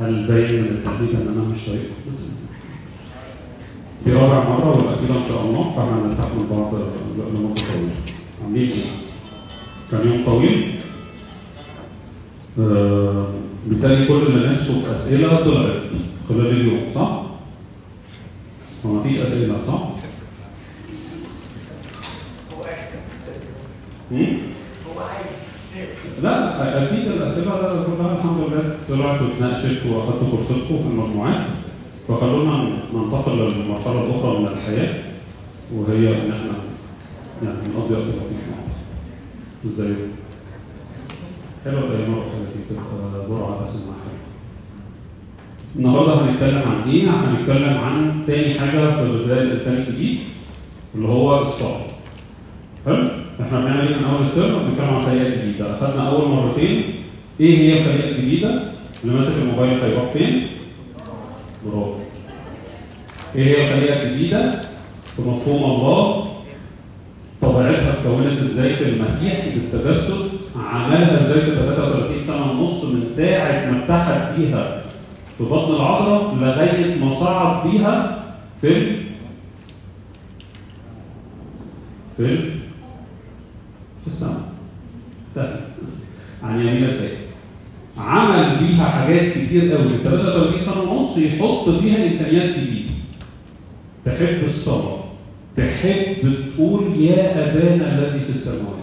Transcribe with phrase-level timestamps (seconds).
[0.00, 1.90] هل باين من التحديد أن أنا مش طايق
[4.06, 6.74] دي رابع مرة والاخيره إن شاء الله فإحنا هنلتحق من بعض
[7.34, 7.94] لمده طويله
[8.44, 8.84] عاملين إيه؟
[9.90, 10.74] كان يوم طويل
[12.58, 13.28] آه،
[13.66, 15.82] بالتالي كل اللي نفسه في أسئلة طلعت
[16.28, 17.22] خلال اليوم صح؟
[18.86, 19.88] هو مفيش أسئلة صح؟
[24.10, 24.26] مم؟
[26.22, 27.50] لا أكيد الاسئله
[27.86, 31.46] كلها الحمد لله طلعت واتناقشت واخدت فرصتكم في المجموعات
[32.08, 34.94] فخلونا ننتقل للمرحلة الأخرى من الحياة
[35.74, 36.52] وهي أن إحنا
[37.44, 38.76] يعني نقضي وقت لطيف مع بعض.
[39.66, 39.94] إزاي؟
[41.64, 42.38] حلوة الأيام الروحيه
[42.70, 44.28] تبقى جرعه اسمها حلوة.
[45.76, 50.18] النهارده هنتكلم عن إيه؟ هنتكلم عن تاني حاجة في غذاء الانسان الجديد
[50.94, 51.80] اللي هو الصبر.
[52.86, 53.08] حلو؟
[53.42, 56.84] إحنا بنعمل من اول الترم؟ بنتكلم عن خليقه جديدة، أخذنا أول مرتين
[57.40, 58.62] إيه هي الخليقه الجديده؟
[59.04, 60.46] اللي ماسك الموبايل هيروح فين؟
[61.66, 61.94] برافو.
[63.36, 64.60] إيه هي الخليقه الجديده؟
[65.16, 66.28] في مفهوم الله
[67.42, 73.84] طبيعتها اتكونت إزاي في المسيح بالتجسد عملها إزاي في 33 سنة ونص من ساعة ما
[73.84, 74.82] اتحد بيها
[75.38, 78.24] في بطن العذراء لغاية ما صعد بيها
[78.60, 78.74] في
[82.16, 82.50] في
[84.08, 84.40] في السماء.
[85.34, 85.60] سهل.
[86.42, 87.16] عن يمين الآية
[87.98, 89.88] عمل بيها حاجات كتير قوي.
[89.88, 92.90] في 33 سنه ونص يحط فيها امكانيات جديده
[94.04, 94.98] تحب الصلاه
[95.56, 98.78] تحب تقول يا أبانا الذي في السماوات.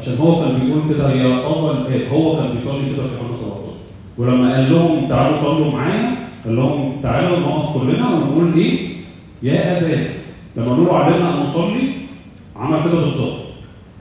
[0.00, 3.74] عشان هو كان بيقول كده يا أبا الاب هو كان بيصلي كده في يوحنا 17
[4.18, 8.88] ولما قال لهم تعالوا صلوا معايا قال لهم تعالوا نقف كلنا ونقول إيه؟
[9.42, 10.08] يا أبانا.
[10.56, 11.82] لما نقول علينا ان نصلي
[12.56, 13.43] عمل كده بالظبط.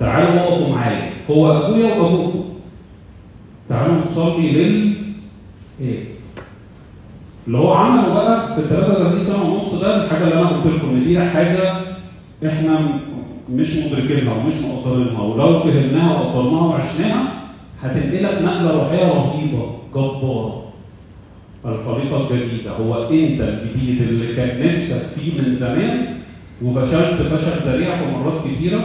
[0.04, 1.09] تعالوا وقفوا معايا.
[1.32, 2.44] هو ابويا وأبوكم.
[3.70, 4.94] تعالوا نصلي لل
[5.82, 6.04] إيه؟
[7.48, 10.90] اللي هو عمله بقى في ال 33 سنه ونص ده الحاجة اللي أنا قلت لكم
[10.90, 11.74] إن دي حاجة
[12.47, 13.00] إحنا
[13.50, 15.22] مش مدركينها ومش مقدرينها.
[15.22, 17.34] ولو فهمناها وقدرناها وعشناها
[17.81, 20.64] هتنقلك نقلة روحية رهيبة جبارة.
[21.66, 22.72] الخريطه الجديدة.
[22.72, 26.06] هو أنت الجديد اللي كان نفسك فيه من زمان
[26.64, 28.84] وفشلت فشل ذريع في مرات كتيرة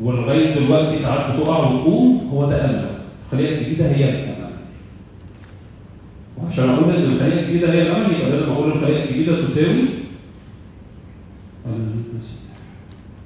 [0.00, 2.88] ولغايه دلوقتي ساعات بتقع وتقوم هو ده أمل.
[3.32, 4.36] الخليقه الجديدة هي الأمل.
[6.42, 9.82] وعشان أقول إن الخليقه الجديدة هي الأمل يبقى لازم أقول الخليقه الجديدة تساوي
[11.66, 12.40] المسيح.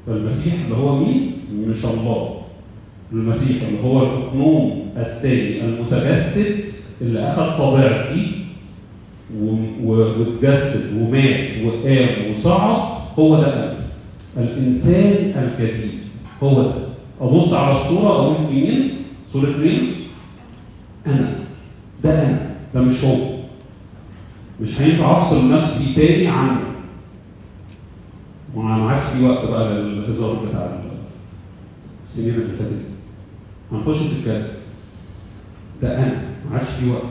[0.06, 2.36] فالمسيح اللي هو مين؟ مش الله.
[3.12, 6.54] المسيح اللي هو الاقنوم الثاني المتجسد
[7.00, 8.32] اللي أخذ طبيعتي
[9.84, 13.72] واتجسد ومات وقام وصعد هو ده
[14.36, 15.12] الإنسان
[15.58, 15.99] الجديد.
[16.42, 16.72] هو ده.
[17.20, 18.96] أبص على الصورة أقول مين؟
[19.28, 19.96] صورة مين؟
[21.06, 21.34] أنا.
[22.04, 22.50] ده أنا.
[22.74, 23.16] ده مش هو.
[24.60, 26.60] مش هينفع أفصل نفسي تاني عنه.
[28.56, 30.78] ما عادش في وقت بقى للهزار بتاع
[32.04, 32.80] السنين اللي فاتت
[33.72, 34.46] هنخش في الكلام.
[35.82, 36.22] ده أنا.
[36.50, 37.02] ما عادش في وقت.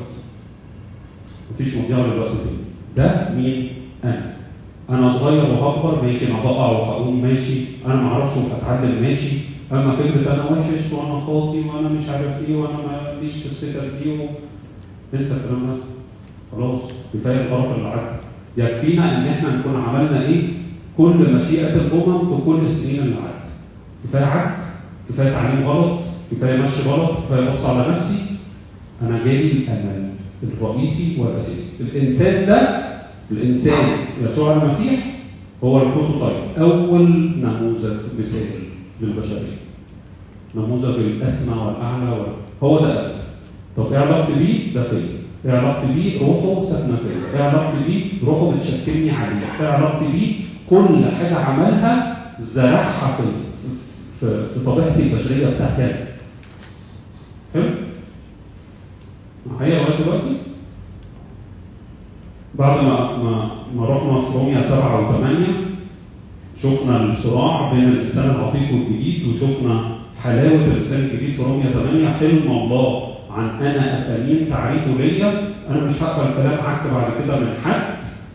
[1.52, 2.58] مفيش مضيع للوقت تاني.
[2.98, 3.72] ده مين؟
[4.04, 4.34] أنا.
[4.90, 7.60] أنا صغير وهكبر ماشي أنا بقع وهقوم ماشي.
[7.86, 9.38] أنا ما أعرفش وهتعلم ماشي.
[9.72, 12.78] أما فكرة أنا وحش وأنا خاطي وأنا مش عارف إيه وأنا
[13.14, 14.14] ماليش في السكة دي.
[15.14, 15.76] انسى الكلام ده.
[16.52, 16.82] خلاص
[17.14, 18.10] كفاية القرف اللي عدى
[18.58, 20.42] يكفينا إن إحنا نكون عملنا إيه؟
[20.98, 23.50] كل مشيئة الأمم في كل السنين اللي عدت
[24.04, 24.58] كفاية عك
[25.10, 26.00] كفاية تعليم غلط
[26.32, 28.22] كفاية مشي غلط كفاية أبص على نفسي.
[29.02, 30.10] أنا جاي الأمل
[30.44, 31.84] الرئيسي والأساسي.
[31.84, 32.89] الإنسان ده
[33.32, 33.86] الإنسان
[34.24, 35.00] يسوع المسيح
[35.64, 38.60] هو البروتوتايب أول نموذج مثالي
[39.02, 39.58] للبشرية
[40.56, 42.28] نموذج الأسمى والأعلى وال...
[42.64, 43.14] هو ده أنا.
[43.78, 45.20] طب إيه علاقتي بيه؟ ده فيا.
[45.46, 47.38] إيه علاقتي بيه؟ روحه ساكنة فيا.
[47.40, 49.42] إيه علاقتي بيه؟ روحه بتشكلني عليه.
[49.62, 50.34] إيه علاقتي بيه؟
[50.70, 53.24] كل حاجة عملها زرعها في
[54.20, 56.06] في, في طبيعتي البشرية بتاعتي أنا.
[57.54, 57.70] حلو؟
[59.52, 60.38] معايا لغاية دلوقتي؟
[62.56, 65.48] بعد ما ما ما رحنا في روميا سبعة وثمانية
[66.62, 69.82] شفنا الصراع بين الإنسان العتيق والجديد وشفنا
[70.24, 75.54] حلاوة الإنسان الجديد في روميا 8 حلم الله عن أنا ابقى مين تعريفه ليا.
[75.70, 77.82] أنا مش هقبل كلام عك بعد كده من حد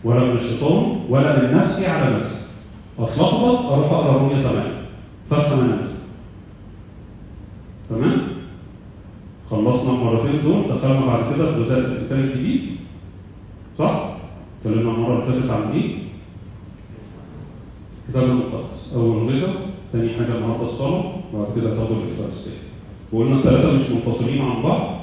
[0.03, 2.39] ولا من الشيطان ولا من نفسي على نفسي.
[2.99, 4.61] أتلخبط أروح أقرأ روميا 8
[5.29, 5.77] فافهم أنا.
[7.89, 8.21] تمام؟
[9.51, 12.61] خلصنا المرتين دول دخلنا بعد كده في رساله الإنسان الجديد.
[13.79, 14.09] صح؟
[14.59, 15.95] اتكلمنا المرة اللي فاتت عن إيه؟
[18.07, 18.93] الكتاب المقدس.
[18.95, 19.53] أول غذاء
[19.93, 22.29] تاني حاجة النهارده الصلاة وبعد كده تاخدوا الافطار
[23.11, 25.01] وقلنا الثلاثه مش منفصلين عن بعض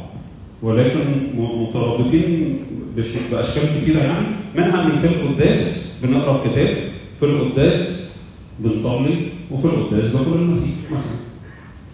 [0.63, 0.99] ولكن
[1.37, 2.59] مترابطين
[2.97, 4.27] بأشكال كثيره يعني.
[4.57, 8.11] منها ان في القداس بنقرأ الكتاب في القداس
[8.59, 11.19] بنصلي وفي القداس باكل المسيح مثلا.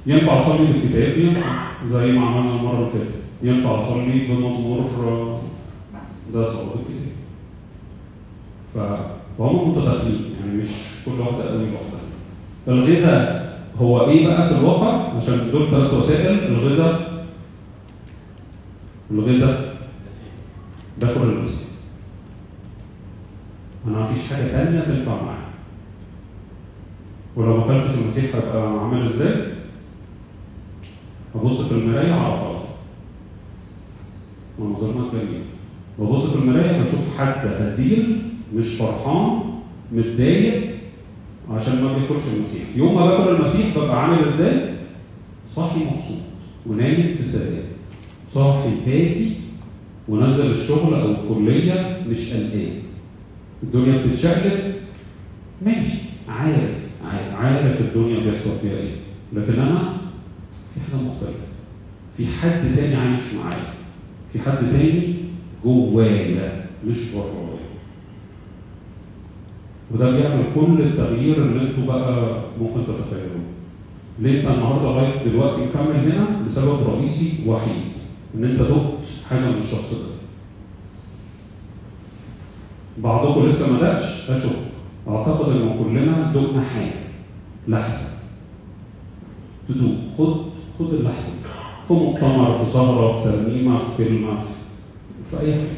[0.07, 1.69] ينفع أصلي بالكتاب؟ ينفع.
[1.93, 3.15] زي ما عملنا المرة اللي فاتت.
[3.43, 4.81] ينفع أصلي بمزمور
[6.35, 7.09] ده صلاه الكتاب
[8.75, 10.69] ف- فهم متداخلين يعني مش
[11.07, 12.01] كل واحدة قوي لوحدها.
[12.69, 13.49] الغذاء
[13.81, 17.25] هو إيه بقى في الواقع؟ عشان دول ثلاث وسائل الغذاء
[19.11, 19.77] الغذاء.
[21.01, 21.69] باكل المسيح
[23.87, 25.49] أنا مفيش حاجة تانية تنفع معايا.
[27.37, 29.53] ولو ما أكلتش المسيح هبقى عامل إزاي؟
[31.35, 32.43] أبص في المراية أعرف.
[32.43, 32.63] غلط
[34.59, 35.43] منظرنا جميل
[35.99, 38.23] ببص في المراية بشوف حد هزيل
[38.55, 39.41] مش فرحان
[39.93, 40.71] متضايق
[41.51, 42.63] عشان ما بياكلش المسيح.
[42.77, 44.75] يوم ما باكل المسيح ببقى عامل إزاي؟
[45.57, 46.19] صاحي مبسوط
[46.67, 47.63] ونايم في سلام
[48.31, 49.31] صاحي هادي
[50.09, 52.71] ونزل الشغل أو الكلية مش قلقان.
[53.63, 54.75] الدنيا بتتشقلب
[55.63, 55.99] ماشي
[56.29, 56.89] عارف,
[57.35, 58.95] عارف الدنيا بيحصل فيها إيه.
[59.33, 59.93] لكن أنا
[60.75, 61.49] في حاجة مختلفة.
[62.17, 63.73] في حد تاني عايش معايا.
[64.33, 65.15] في حد تاني
[65.65, 67.59] جوايا مش برايا
[69.95, 73.43] وده بيعمل كل التغيير اللي أنتوا بقى ممكن تتخيلوه.
[74.19, 77.83] ليه؟ انت النهارده لغاية دلوقتي مكمل هنا لسبب رئيسي وحيد
[78.35, 80.09] إن أنت دقت حاجة من الشخص ده.
[82.99, 84.57] بعضكم لسه ما دقش اشك
[85.09, 86.93] أعتقد ان كلنا دقنا حاجة
[87.69, 88.09] لحظه
[89.69, 90.37] تدوق خد
[90.79, 91.33] خد اللحظه
[91.89, 94.49] في مؤتمر في سهره في ترنيمة في كلمه في,
[95.31, 95.69] في اي حاجة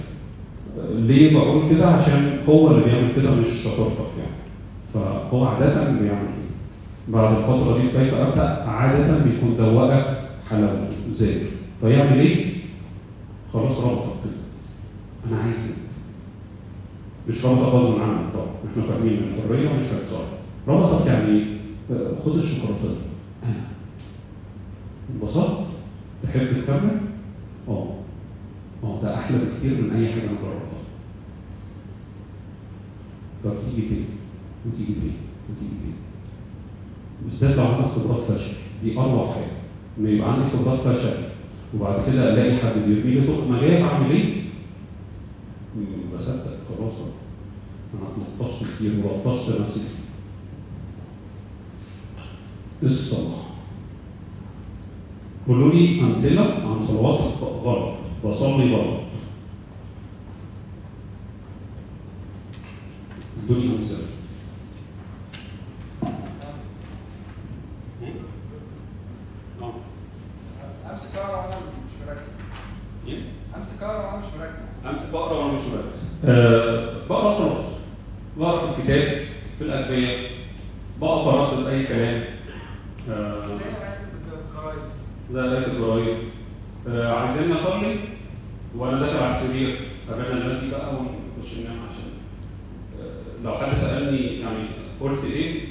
[0.94, 4.36] ليه بقول كده؟ عشان هو اللي بيعمل كده مش شطارتك يعني.
[4.94, 6.50] فهو عادة بيعمل كده.
[7.08, 10.18] بعد الفترة دي في كيف أبدأ؟ عادة بيكون دوقك
[10.50, 11.34] حلاوه زي
[11.80, 12.52] فيعمل إيه؟
[13.52, 14.32] خلاص ربطك كده.
[15.32, 15.76] أنا عايز كده
[17.28, 18.46] مش ربطك غصب عنك طبعا.
[18.70, 20.24] إحنا فاهمين الحرية مش هتصار
[20.68, 21.44] ربطك يعني إيه؟
[21.92, 22.96] آه، خد الشوكولاتة.
[23.44, 23.54] أنا.
[25.14, 25.58] انبسطت؟
[26.22, 27.00] تحب تكمل؟
[27.68, 27.86] آه.
[28.84, 30.80] آه ده أحلى بكتير من أي حاجة أنا جربتها
[33.44, 34.04] فبتيجي تاني
[34.66, 35.12] وتيجي تاني
[35.50, 35.94] وتيجي تاني
[37.24, 38.52] بالذات لو عندك خبرات فشل.
[38.84, 39.50] دي أروع حاجة.
[39.98, 41.16] ان يبقى عندي خبرات فشل
[41.74, 44.42] وبعد كده ألاقي حد بيرمي لي طوق ما جاي أعمل إيه؟
[46.14, 46.56] بصدق.
[46.68, 46.92] خلاص.
[47.94, 48.08] أنا
[48.40, 50.00] اتلطشت كتير ولطشت نفسي كتير.
[52.82, 53.40] الصلاة.
[55.48, 57.20] قولوا لي أمثلة عن صلوات
[57.64, 57.99] غلط.
[58.24, 59.00] غلط
[63.44, 64.04] ادوني امثله
[69.62, 72.20] آه امسك اقرا وأنا مش مركز.
[73.06, 73.22] إيه؟
[73.56, 74.86] امسك اقرا وأنا مش مركز.
[74.86, 76.00] امسك بقرا وأنا مش مركز.
[76.24, 77.06] أه.
[77.08, 77.64] بقرأ خلاص.
[78.38, 79.24] بقرأ في الكتاب
[79.58, 80.28] في الأدبية
[81.00, 82.24] بقف اردد أي كلام.
[83.10, 83.46] أه.
[85.32, 86.18] زي قرايه الجرايد.
[86.88, 87.96] أه عايزين نصلي؟
[88.76, 89.78] وأنا داخل على السرير
[90.08, 92.10] قابلنا الذي بقى ونخش ننام عشان
[93.00, 94.68] أه لو حد سألني يعني
[95.00, 95.68] قلت إيه؟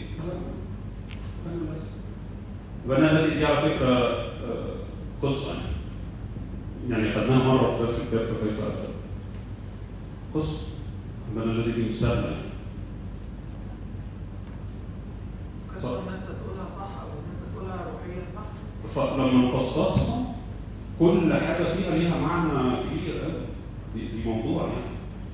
[2.89, 4.25] قابلنا الذي دي على فكرة أه
[5.23, 5.69] قصة يعني.
[6.89, 8.89] يعني خدناها مرة في درس الكتاب في كيف ابدا
[10.35, 10.61] قصه
[11.35, 12.49] قابلنا الذي دي مش سهله يعني
[15.75, 18.45] قصه ان انت تقولها صح أو ان انت تقولها روحيا صح
[18.95, 20.25] فلما نفصصها
[20.99, 23.33] كل حاجة فيها ليها معنى كبير قوي
[23.95, 24.89] دي, دي موضوع يعني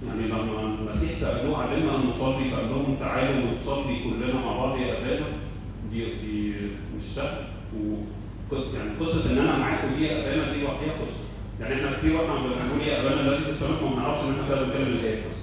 [0.07, 4.97] يعني لما المسيح سالوه علمنا ان نصلي فقال لهم تعالوا نصلي كلنا مع بعض يا
[4.97, 5.25] ابانا
[5.91, 6.53] دي دي
[6.95, 7.43] مش سهل
[7.79, 7.95] و
[8.73, 11.25] يعني قصه ان أنا معاكم دي يا ابانا دي لوحدها قصه
[11.59, 14.63] يعني إحنا كتير وإحنا بنقول يا ابانا الذي في السماء ما بنعرفش ان إحنا كده
[14.63, 15.35] بنتكلم إزاي بس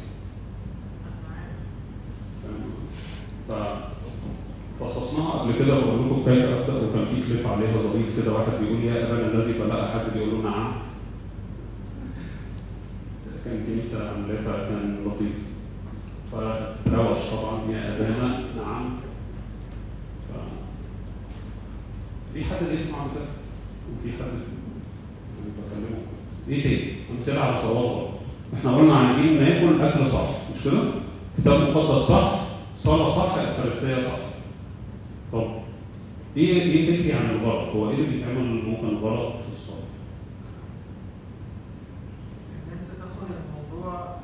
[3.49, 3.53] ف
[4.81, 8.53] فصصناها قبل كده وقلت لكم في كيف ابدا وكان في كليب عليها ظريف كده واحد
[8.61, 10.73] بيقول يا ابانا الذي فلقى حد بيقول له نعم
[13.45, 15.33] كان كنيسه عاملاه فكان لطيف
[16.33, 18.91] فروش طبعا يا ابانا نعم
[20.29, 20.33] ف
[22.35, 23.25] في حد بيسمع كده
[23.95, 25.99] وفي حد يعني بكلمه
[26.49, 28.09] إيه تاني؟ امثله على صلاه
[28.55, 30.83] إحنا قلنا عايزين ناكل اكل صح مش كده؟
[31.39, 32.41] كتاب مقدس صح
[32.75, 34.19] صلاه صح افخارستيه صح
[35.33, 35.45] طب
[36.37, 39.77] إيه إيه فكري عن الغلط؟ هو إيه اللي بيتعمل ممكن غلط في الصلاه؟
[42.67, 44.17] ان انت تاخد الموضوع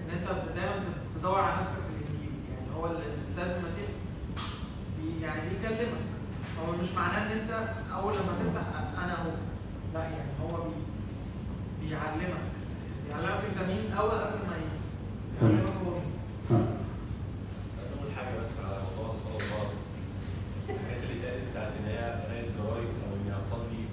[0.00, 0.84] ان انت دايما
[1.18, 3.88] تدور على نفسك في الانجيل يعني هو الإنسان المسيح
[4.98, 6.02] بي يعني بيكلمك
[6.60, 7.50] هو مش معناه إن أنت
[7.94, 8.66] أول لما تفتح
[9.04, 9.30] أنا اهو
[9.94, 10.74] لا يعني هو بي
[11.80, 12.44] بيعلمك
[13.06, 14.56] بيعلمك أنت مين أول قبل ما
[15.42, 15.90] يعلمك هو
[18.02, 19.72] مين حاجة بس على موضوع الصلاة الغلط.
[20.68, 22.44] الحاجات اللي اتقالت بتاعت إن هي جرايد
[23.16, 23.84] إني أصلي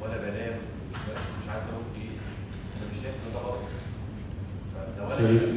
[0.00, 0.56] وأنا بنام
[0.90, 2.16] مش عارف- مش عارف أنام إيه.
[2.76, 3.58] أنا مش شايف إن ده غلط.
[5.20, 5.55] إيه؟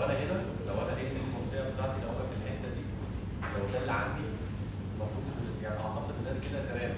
[0.00, 2.82] لو أنا هنا لو أنا هي دي المنطقة بتاعتي لو أنا في الحتة دي
[3.58, 4.22] لو ده اللي عندي
[4.94, 5.24] المفروض
[5.62, 6.92] يعني أعتقد إن ده كده تمام.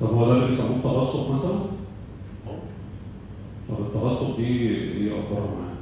[0.00, 1.58] طب هو ده اللي بيسموه تغصب مثلا؟
[2.46, 2.66] ممكن
[3.68, 5.76] طب التغصب دي إيه اخبارها معايا؟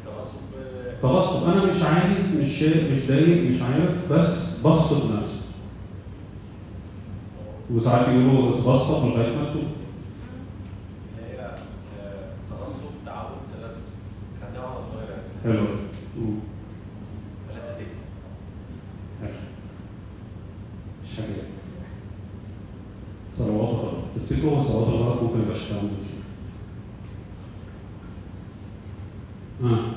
[0.00, 5.36] التغصب آه، تغصب أنا مش عايز مش مش ضايق مش عارف بس بغصب نفسي
[7.70, 9.62] وساعات يقولوا اتغصب لغاية ما تتوب
[11.18, 13.74] اللي هي آه، تغصب تعود تلذذ.
[14.42, 15.16] خدناها وأنا
[15.46, 15.66] صغير يعني.
[15.66, 15.66] حلو
[16.18, 16.38] مم.
[17.48, 17.88] ثلاثة تاني.
[19.22, 19.38] حلو
[21.02, 21.42] مش حاجة
[23.32, 26.16] صلوات الغرب تفتكروا هو صلوات الغرب ممكن يبقى شكلها عامل إزاي؟
[29.64, 29.90] آه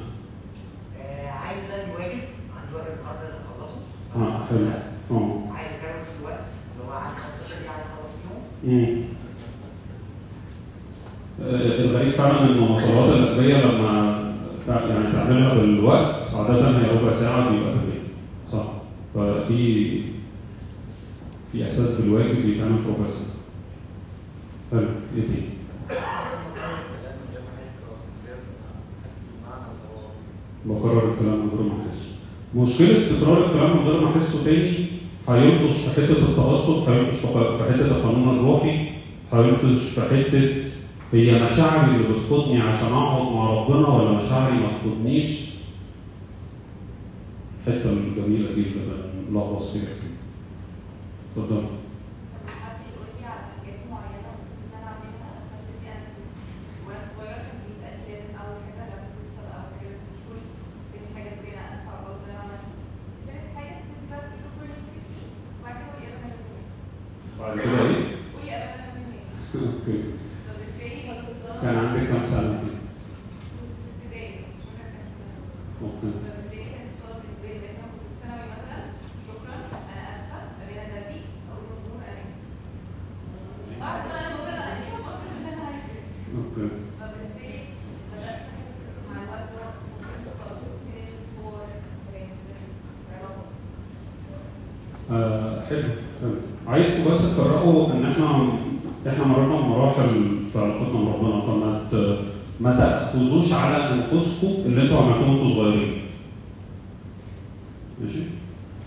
[1.01, 2.19] آه، عايز ادي واجب
[2.57, 3.79] عندي واجب النهارده لازم اخلصه
[4.15, 4.67] آه حلو
[5.11, 9.01] آه عايز اكمل في الوقت اللي هو عندي 15 دقيقه عايز اخلص فيهم مم.
[11.41, 14.19] آه، الغريب فعلا ان الصلوات الاجبيه لما
[14.67, 18.01] تع- يعني تعملها بالوقت عاده هي ربع ساعه بيبقى كفايه
[18.51, 18.65] صح
[19.15, 20.01] ففي
[21.51, 23.29] في احساس بالواجب بيتعمل في ربع ساعه
[24.71, 24.87] حلو
[25.17, 25.49] إيه تاني؟
[30.65, 32.09] بكرر الكلام من غير ما احسه
[32.55, 34.85] مشكله تكرار الكلام من غير ما احسه تاني
[35.29, 38.87] هينقش في حتة التعصب هينقش في في حتة القانون الروحي
[39.33, 40.63] هينقش في حتة
[41.13, 45.49] هي مشاعري اللي بتقودني عشان اقعد مع ربنا ولا مشاعري ما تقودنيش
[47.67, 48.95] الحته الجميلة دي اللي
[49.29, 49.83] بنلخبط فيها
[51.31, 51.63] اتفضل
[52.47, 56.27] حد يقول لي على حاجات معينه المفروض ان أنا اعملها فابتدي انفذ
[56.87, 60.41] وأنا صغيره كان بيتقال لي لازم اول حاجة لما توصل أو حاجة لازم تشكري
[60.91, 62.71] تاني حاجة تقولي أنا اسفه على الغلط اللي أنا عملته
[63.27, 65.25] تالت حاجة تبتدي بقى تقولي كل نفسك فيه
[65.59, 66.67] وبعد كده قولي ابدا لازم إيه
[67.39, 69.25] بعد كده إيه؟ قولي ابدا لازم إيه
[69.67, 69.97] أوكي
[70.45, 75.35] فبالتالي بتصل كان عندك كام سنه؟ كنت في ابتدائي بس مش فاكره كام سنه
[75.83, 78.79] أوكي فبالتالي كانت الصلاه بالنسبة لي لأن أنا كنت في ثانوي مثلا
[79.27, 79.55] شكرا
[79.91, 81.19] أنا اسفه قابله الذي
[81.49, 82.23] أقول مظلوم أنا
[83.81, 85.97] بعد ما أنا بقول أنا اسفه بفكر ان أنا عايزه
[86.37, 86.67] أوكي
[86.99, 87.59] فبالتالي
[88.11, 88.73] بدأت أحس
[89.07, 90.67] مع الوقت ده ممكن استقبل
[91.43, 91.49] هو
[93.13, 93.43] علاقة
[95.11, 95.81] آه، حلو
[96.21, 96.35] حلو
[96.67, 98.49] عايزكم بس تفرقوا ان إحنا
[99.07, 100.09] إحنا مرينا بمراحل
[100.53, 102.19] في علاقتنا بربنا فما ت-
[102.61, 106.01] ما تاخذوش على انفسكم اللي أنتوا عملتوه وانتوا صغيرين.
[108.01, 108.19] ماشي؟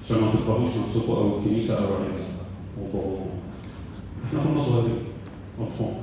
[0.04, 2.26] عشان ما تكرهوش نفسكم أو الكنيسه أو العيله
[2.78, 3.26] أو باباهم.
[4.26, 4.98] إحنا كنا صغيرين
[5.60, 5.94] اطفال.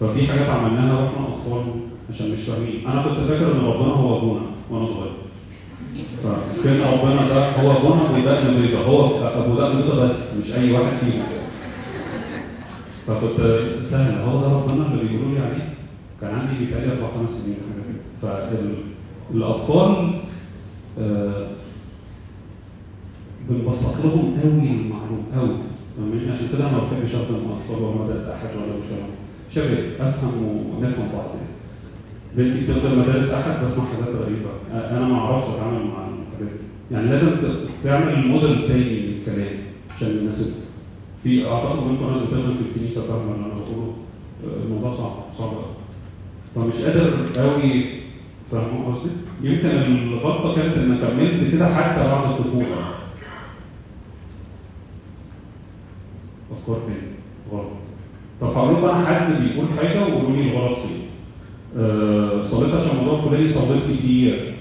[0.00, 1.62] ففي حاجات عملناها وإحنا أطفال
[2.10, 5.12] عشان مش فاهمين، أنا كنت فاكر إن ربنا هو أبونا وأنا صغير.
[6.22, 10.72] فكان ربنا ده هو أبونا ابو دقن بيضة هو أبو دقن بيضة بس مش أي
[10.72, 11.24] واحد فينا.
[13.06, 13.40] فكنت
[13.84, 14.20] سهل.
[14.20, 15.74] هو ده ربنا اللي بيقولوا لي عليه.
[16.20, 18.02] كان عندي بيتهيألي أربع خمس سنين حاجة كده.
[19.32, 20.14] فالاطفال
[20.98, 21.46] آه
[23.50, 28.56] بنبسط لهم قوي المعلوم قوي عشان كده أنا ما بحبش اخدم الاطفال ولا مدرسه احد
[28.56, 29.10] ولا مش كلام
[29.54, 31.24] شباب أفهم ونفهم بعض.
[32.36, 34.50] يعني بنتي بتفضل مدارس أحد بسمع حاجات غريبة.
[34.72, 36.58] أنا ما أعرفش أتعامل مع الحاجات
[36.90, 37.28] يعني لازم
[37.84, 39.56] تعمل موديل تاني للكلام
[39.96, 40.54] عشان يناسبك
[41.22, 43.92] في أعتقد منكم ناس بتخدم في الكنيسة فاهمه اللي أنا بقوله؟
[44.64, 45.52] الموضوع صعب صعب
[46.54, 47.84] فمش قادر قوي
[48.50, 49.10] فاهم قصدي؟
[49.42, 52.94] يمكن الغلطة كانت ان كملت كده حتى بعد الطفولة.
[56.52, 57.12] أفكار تاني
[57.52, 57.81] غلط.
[58.42, 61.02] لكم أنا حد بيقول حاجة وقولوا لي الغلط فين.
[61.78, 64.54] آه، صليت عشان الموضوع الفلاني صليت كتير.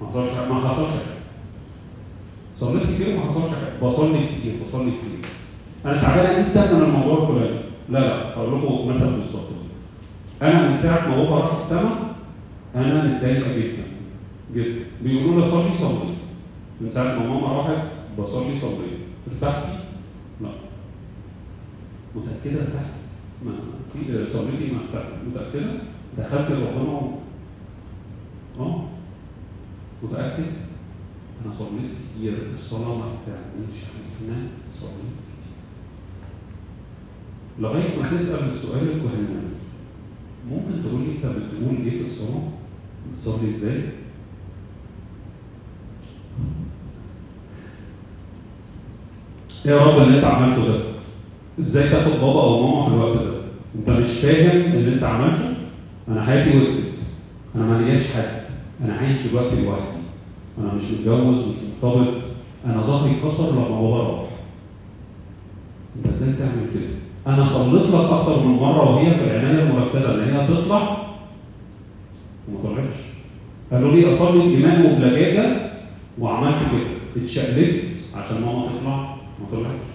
[0.00, 1.18] ما حصلش ما حصلش حاجة.
[2.56, 3.86] صليت كتير وما حصلش حاجة.
[3.86, 5.30] بصلي كتير بصلي كتير.
[5.84, 7.60] أنا تعبان جدا من الموضوع الفلاني.
[7.88, 8.34] لا لا.
[8.34, 9.48] هقول لكم مثل بالظبط.
[10.42, 11.90] أنا من ساعة ما بابا راح السما
[12.74, 13.84] أنا متضايقه جدا
[14.54, 14.84] جدا.
[15.02, 16.14] بيقولوا لي صلي صلي.
[16.80, 17.82] من ساعة ما ماما راحت
[18.18, 18.94] بصلي صلي.
[19.32, 19.83] ارتحتي؟
[22.16, 22.98] متأكدة ارتحتي؟
[23.44, 23.52] ما
[23.92, 24.12] في
[24.80, 25.72] ارتحت متأكدة؟
[26.18, 27.14] دخلت و-
[28.60, 28.84] آه
[30.02, 30.44] متأكد؟
[31.44, 34.46] أنا صليت كتير الصلاة ما بتعملش إحنا
[34.80, 35.14] صليت
[37.60, 39.44] لغاية ما تسأل السؤال الكهنوي
[40.50, 42.42] ممكن تقول لي أنت بتقول إيه في الصلاة؟
[43.14, 43.82] بتصلي إزاي؟
[49.66, 50.93] يا رب اللي أنت عملته ده؟
[51.60, 53.34] إزاي تاخد بابا أو ماما في الوقت ده؟
[53.78, 55.54] انت مش فاهم اللي انت عملته؟
[56.08, 56.84] أنا حياتي وقفت.
[57.56, 58.42] أنا ما لياش حد.
[58.84, 59.84] أنا عايش دلوقتي لوحدي.
[60.58, 62.14] أنا مش متجوز مش مرتبط.
[62.66, 64.24] أنا ظهري اتكسر لما بابا راح.
[65.96, 66.88] انت إزاي تعمل كده؟
[67.34, 71.06] أنا صليت لك أكتر من مرة وهي في العناية المركزه ان هي تطلع
[72.48, 72.96] وما طلعتش.
[73.72, 75.70] قالوا لي أصلي الإيمان وبلجاجه
[76.18, 77.22] وعملت كده.
[77.22, 77.84] اتشقلبت
[78.14, 78.96] عشان ماما تطلع
[79.40, 79.93] ما طلعتش.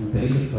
[0.00, 0.58] انت إيه اللي ده؟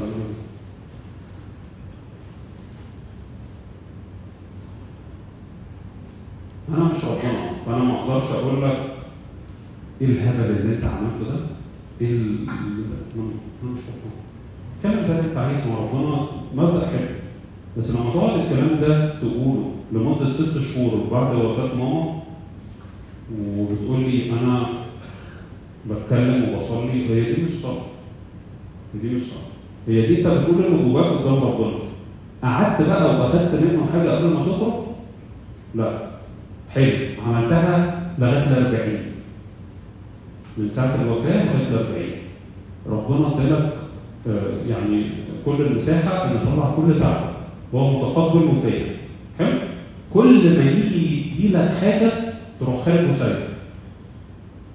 [6.70, 8.94] أنا مش ربنا فأنا ما أقدرش أقول لك
[10.02, 11.40] إيه الهبل اللي أنت عملته ده؟
[12.02, 12.48] إيه ال-
[13.16, 14.16] أنا مش ربنا
[14.84, 17.08] زي ما انت عايز مع ربنا مبدأ حلو
[17.78, 22.22] بس لما تقعد الكلام ده تقوله لمدة ست شهور بعد وفاة ماما
[23.58, 24.68] وبتقول لي أنا
[25.90, 27.82] بتكلم وبصلي هي دي مش صلاة
[29.02, 29.42] دي مش صلاه
[29.88, 31.74] هي دي انت بتقول اللي جواك قدام ربنا.
[32.44, 34.74] قعدت بقى وأخدت منه حاجة قبل ما تخرج؟
[35.76, 36.00] لا.
[36.70, 36.94] حلو.
[37.28, 39.00] عملتها لغاية ال 40
[40.58, 42.10] من ساعة الوفاة لغاية ال 40
[42.90, 43.74] ربنا ادالك
[44.28, 45.10] آه، يعني
[45.46, 47.22] كل المساحة إن يطلع كل تعب.
[47.74, 48.86] وهو متقبل وفاهم
[49.40, 49.58] حلو.
[50.14, 52.12] كل ما يجي يديلك حاجة
[52.60, 53.45] تروح خارج وسايب.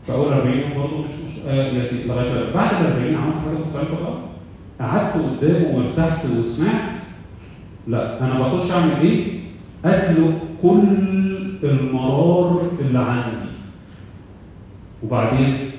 [0.07, 3.37] في اول 40 يوم برضه مش مش آه يا سيدي لغايه بعد ال 40 عملت
[3.45, 4.15] حاجة مختلفة بقى.
[4.81, 6.91] قعدت قدامه وارتحت وسمعت
[7.87, 9.41] لا أنا بخش أعمل إيه؟
[9.85, 10.27] أتلو
[10.63, 10.89] كل
[11.65, 13.51] المرار اللي عندي.
[15.05, 15.71] وبعدين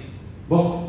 [0.52, 0.80] بخرج.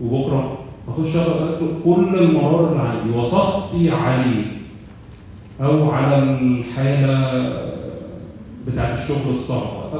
[0.00, 0.58] وبكرة
[0.88, 3.18] اخش أتلو كل المرار اللي عندي.
[3.18, 4.44] وسخطي عليه.
[5.60, 7.18] أو على الحالة
[8.66, 9.90] بتاعت الشغل الصعبه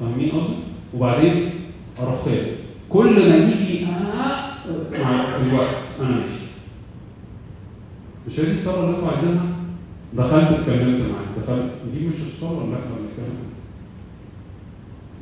[0.00, 0.54] فاهمين قصدي؟
[0.94, 1.50] وبعدين
[2.02, 2.46] أروح خارج
[2.88, 5.74] كل ما يجي آه مع الوقت.
[6.00, 6.46] أنا ماشي.
[8.26, 9.44] مش هي دي الصلاة اللي أنتوا عايزينها؟
[10.14, 11.26] دخلت اتكلمت معاك.
[11.44, 11.70] دخلت.
[11.94, 13.36] دي مش الصلاة اللي إحنا بنتكلم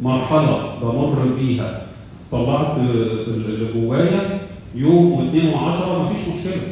[0.03, 1.87] مرحلة بمر بيها.
[2.33, 4.41] طلعت اللي جوايا
[4.75, 6.03] يوم واثنين وعشرة.
[6.03, 6.63] مفيش مشكلة.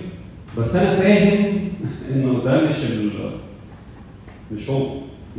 [0.58, 1.60] بس أنا فاهم
[2.12, 3.10] إنه ده مش ال
[4.52, 4.86] مش هو.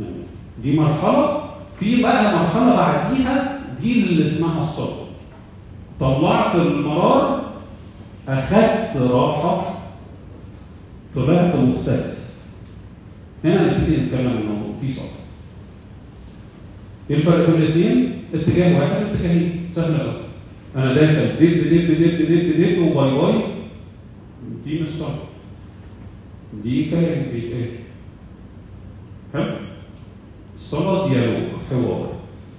[0.00, 0.14] يعني
[0.62, 1.40] دي مرحلة.
[1.80, 5.04] في بقى مرحلة بعديها دي اللي اسمها الصبر.
[6.00, 7.52] طلعت المرار
[8.28, 9.78] اخدت راحة
[11.14, 12.18] طلعت مختلف.
[13.44, 15.08] هنا نبتدي نتكلم عن الموضوع في صبر.
[17.10, 19.70] إيه الفرق بين الاثنين؟ اتجاه واحد اتجاهين.
[19.74, 20.12] سهل قوي
[20.76, 23.44] أنا داخل دب دب دب دب دب وباي باي
[24.64, 25.18] دي مش صبر.
[26.62, 27.68] دي كلام بيتقال.
[29.32, 29.56] حلو؟
[30.54, 32.12] الصلاة ديالوج حوار.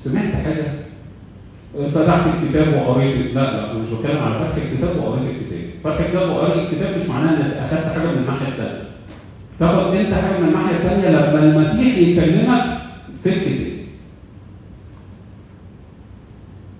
[0.03, 0.84] سمعت حاجة؟
[1.83, 5.61] فتحت الكتاب وقريت لا لا مش بتكلم على فتح الكتاب وقريت الكتاب.
[5.83, 8.83] فتح الكتاب وقريت الكتاب مش معناه إنك أخدت حاجة من الناحية الثانية
[9.59, 12.63] تاخد أنت حاجة من الناحية الثانية لما المسيح يكلمك
[13.23, 13.75] في الكتاب.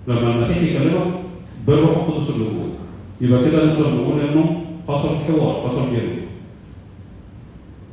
[0.08, 1.06] لما المسيح يكلمك
[1.66, 2.72] بالروح القدس اللي جواك
[3.20, 6.18] يبقى كده نقدر نقول إنه حصل حوار حصل ديالوج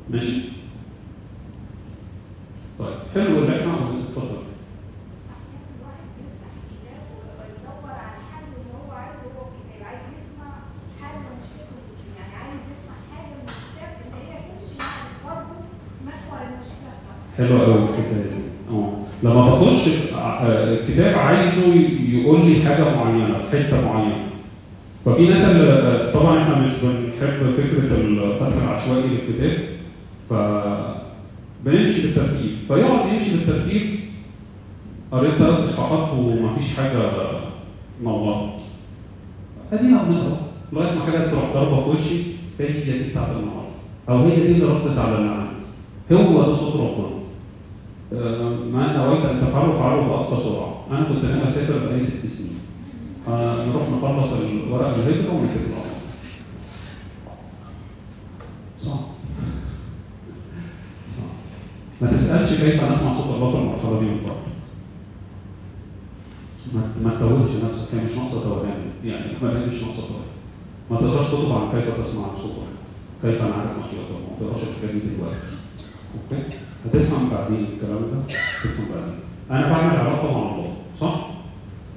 [0.09, 0.41] ماشي؟
[2.79, 4.37] طيب حلو اللي إحنا اتفضل
[5.79, 10.51] الواحد بيفتح الكتاب ويدور على الحل اللي هو عايزه هو الكتاب عايز يسمع
[11.01, 11.77] حل مشكلته
[12.17, 14.91] يعني عايز يسمع حاجة من الكتاب ان هي تمشي مع
[15.27, 15.55] برضه
[16.07, 18.75] محور المشكلة بتاعته حلو قوي الحكاية دي.
[18.75, 18.89] آه.
[19.23, 21.73] لما بخش آه، الكتاب عايزه
[22.09, 24.17] يقول لي حاجة معينة في حتة معينة.
[25.05, 29.59] ففي ناس اللي آه، طبعا إحنا مش بنحب فكرة الفتح العشوائي للكتاب
[30.29, 30.33] ف
[31.65, 32.51] بنمشي بالترتيب.
[32.67, 33.99] فيقعد يمشي بالترتيب
[35.11, 37.11] قريت ثلاث إصحاحات ومفيش حاجة
[38.03, 38.49] نورت
[39.73, 40.37] أدينا بنقرا
[40.73, 42.15] لغاية ما حاجة تروح ضربة في وشي
[42.59, 43.73] هي دي بتاعت النهارده.
[44.09, 45.53] أو هي دي اللي ردت على اللي عندي
[46.11, 47.12] هو ده صوت ربنا.
[48.11, 50.85] ما نويت أن تفعله فعله بأقصى سرعة.
[50.91, 52.57] أنا كنت ناوي أسافر بقالي ست سنين.
[53.27, 55.83] آه، نروح نخلص الورق الهجره ونطلع
[58.77, 58.99] صعب.
[62.01, 64.21] ما تسألش كيف نسمع صوت الله في المرحلة دي من
[66.73, 67.95] ما ما تتوهش نفسك.
[67.95, 68.91] هي مش ناقصه توهان.
[69.03, 70.33] يعني إحنا مش ناقصه توهان.
[70.91, 72.67] ما تقراش كتب عن كيف تسمع صوت الله
[73.21, 75.37] كيف نعرف مشيئه الله ما تقراش الحاجات دي دلوقتي.
[76.15, 79.19] أوكي؟ هتفهم بعدين الكلام ده تفهم بعدين.
[79.51, 81.15] أنا بعمل علاقة مع الله صح؟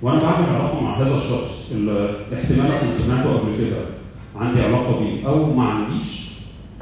[0.03, 3.77] وأنا بعمل علاقة مع هذا الشخص اللي احتمال اكون سمعته قبل كده
[4.37, 6.27] عندي علاقة بيه أو ما عنديش.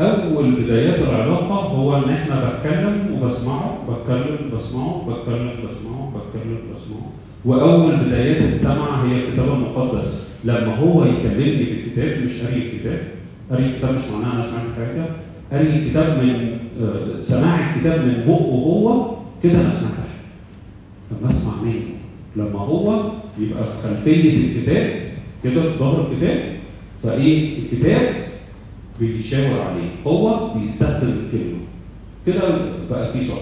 [0.00, 7.10] أول بدايات العلاقة هو إن إحنا بتكلم وبسمعه بتكلم بسمعه بتكلم بسمعه بتكلم بسمعه.
[7.44, 10.40] وأول بدايات السمع هي الكتاب المقدس.
[10.44, 13.00] لما هو يكلمني في الكتاب مش قاري الكتاب.
[13.50, 15.06] قاري الكتاب مش معناه أنا سمعت حاجة.
[15.52, 20.14] قاري الكتاب من آه، سماع الكتاب من بقه هو كده أنا حاجة
[21.20, 21.80] لما أسمع منه
[22.36, 25.12] لما هو يبقى في خلفية الكتاب
[25.44, 26.56] كده في ظهر الكتاب
[27.02, 28.24] فإيه الكتاب
[29.00, 31.58] بيشاور عليه؟ هو بيستخدم الكلمة.
[32.26, 32.58] كده
[32.90, 33.38] بقى في صوت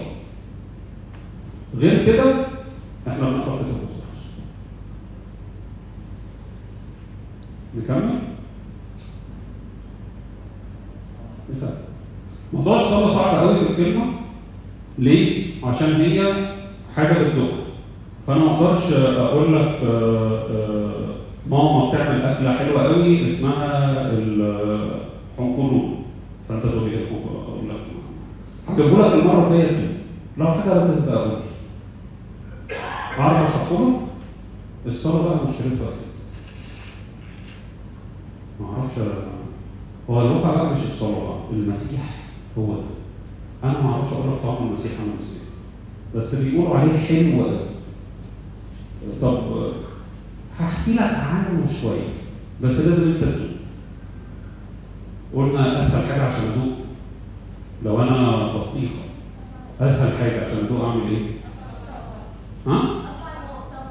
[1.77, 2.45] غير كده
[3.07, 4.03] إحنا بنقرأ كتاب وخلاص
[7.77, 8.19] نكمل؟
[11.57, 11.77] نكمل
[12.53, 14.05] موضوع الصلاه صعب قوي في الكلمة.
[14.99, 16.33] ليه؟ عشان هي
[16.95, 17.57] حاجة بتدوقها
[18.27, 21.15] فأنا ما أقدرش أقول لك آه، آه،
[21.49, 25.95] ماما بتعمل أكلة حلوة قوي اسمها الحنكلون
[26.49, 27.75] فأنت تقول لي أقول لك.
[28.69, 29.87] هجيبه لك المرة الجاية دي
[30.37, 31.39] لو حاجة تبقى أقول
[33.19, 33.95] اعرف اشرحه لك
[34.85, 36.03] الصلاة بقى مشكلتها في
[38.59, 38.99] ما أعرفش.
[40.09, 42.22] هو الواقع بقى مش الصلاة بقى المسيح.
[42.57, 42.83] هو ده.
[43.63, 45.43] أنا ما أعرفش لك طعم المسيح عامل إزاي
[46.15, 47.59] بس بيقولوا عليه حلو قوي
[49.21, 49.37] طب
[50.59, 52.07] هحكي لك عنه شوية.
[52.63, 53.23] بس لازم أنت
[55.35, 56.73] قلنا أسهل حاجة عشان أدوق.
[57.85, 58.93] لو أنا بطيخة
[59.81, 61.25] أسهل حاجة عشان أدوق أعمل إيه؟
[62.67, 63.01] ها؟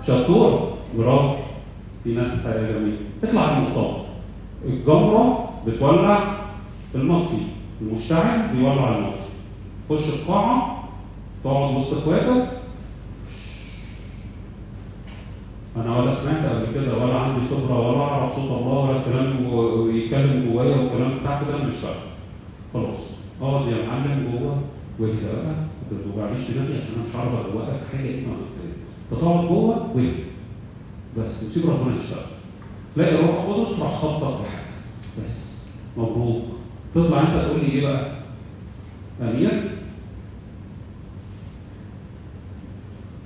[0.06, 0.72] شطور.
[0.98, 1.34] برافو.
[2.04, 2.96] في ناس جميلة.
[3.24, 4.04] اطلع المقطار
[4.64, 6.34] الجمرة بتولع
[6.94, 7.36] المطفي.
[7.86, 9.22] المشتعل بيولع المطفي
[9.90, 10.88] خش القاعة
[11.44, 12.48] تقعد وسط اخواتك
[15.76, 19.82] أنا ولا سمعت قبل كده ولا عندي خبرة ولا أعرف صوت الله ولا الكلام و-
[19.82, 22.02] ويتكلم جوايا والكلام بتاعك ده مش فارق
[22.74, 22.96] خلاص.
[23.42, 24.58] أقعد يا معلم جوه
[24.98, 25.54] واهدى بقى
[25.92, 30.24] ما توجعليش دماغي عشان أنا مش عارف ادوقك حاجة إيه ما أنت تقعد جوه واهدى
[31.18, 32.22] بس وسيب ربنا يشتغل.
[32.94, 34.72] تلاقي روح القدس راح خبطك بحاجة.
[35.24, 35.52] بس.
[35.96, 36.42] مبروك.
[36.94, 38.12] تطلع انت تقول لي إيه بقى؟
[39.22, 39.70] امير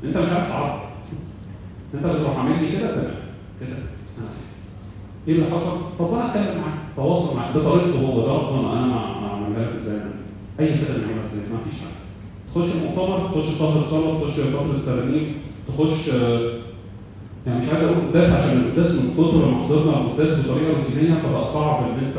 [0.05, 0.81] انت مش عارف تعرف.
[1.95, 3.15] انت بتروح عامل لي كده تمام.
[3.61, 3.77] كده.
[5.29, 6.79] إيه اللي حصل؟ ربنا اتكلم معاك.
[6.97, 7.57] تواصل معاك.
[7.57, 8.21] بطريقته هو.
[8.27, 8.73] ده ربنا.
[8.73, 9.99] أنا ما اعملها لك إزاي؟
[10.61, 11.97] اي خدمه نعملها إزاي؟ ما فيش حاجة.
[12.55, 15.35] تخش المؤتمر تخش فتره صلاه تخش فتره ترانيم
[15.69, 16.09] تخش
[17.47, 21.45] يعني مش عايز أقول قداس عشان القداس من كتر ما حضرنا القداس بطريقة روتينية فبقى
[21.45, 22.19] صعب إن أنت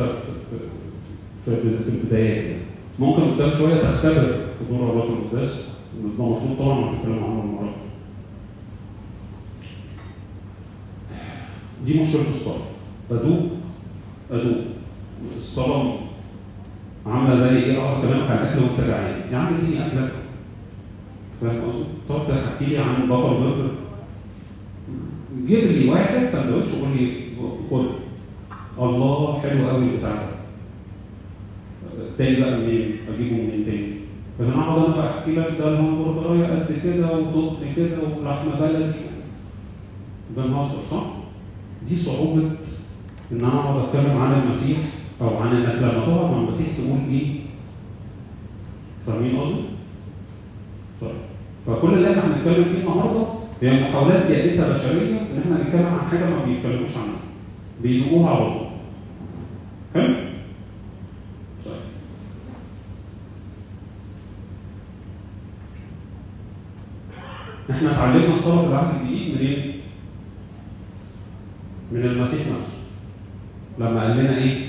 [1.56, 2.62] في البدايات يعني.
[3.00, 5.68] ممكن قدام شوية تختبر حضور في القداس
[6.04, 7.74] ده مطلوب طبعا هنتكلم عنه المره
[11.86, 12.66] دي مشكلة الصلاة.
[13.12, 13.40] أدوق
[14.32, 14.58] أدوق.
[15.36, 15.94] الصلاة
[17.06, 20.12] عاملة زي إيه؟ أه كلامك عن أكل وانت جعان يا عم إديني أكلك.
[21.42, 23.72] فاهم قصدي؟ تقعد تحكي لي عن بافر برجر.
[25.48, 27.28] جيب لي واحد سندوتش وقول لي
[27.70, 27.90] كل.
[28.80, 30.37] الله حلو قوي البتاع ده.
[32.18, 33.88] تاني بقى منين؟ اجيبه منين تاني؟
[34.40, 39.00] لكن اقعد أنا احكي لك ده الهمبرجرايه قد كده وضغط كده ولحمه بلدي
[40.38, 41.04] ده نهزر صح؟
[41.90, 42.42] دي صعوبة
[43.32, 44.78] إن أنا أقعد أتكلم عن المسيح
[45.22, 47.28] أو عن انك لما تقعد مع المسيح تقول إيه؟
[49.08, 49.62] فاهمين قصدي؟
[51.02, 51.12] طيب
[51.68, 53.26] فكل اللي إحنا هنتكلم فيه النهارده
[53.62, 57.20] هي محاولات يائسة بشرية إن إحنا نتكلم عن حاجة ما بيتكلموش عنها
[57.84, 58.68] بيدوقوها على طول
[59.94, 60.16] حلو؟
[61.66, 61.74] طيب
[67.72, 69.82] إحنا اتعلمنا الصلاة في العهد الجديد منين؟
[71.92, 72.78] من المسيح نفسه.
[73.80, 74.68] لما قال لنا إيه؟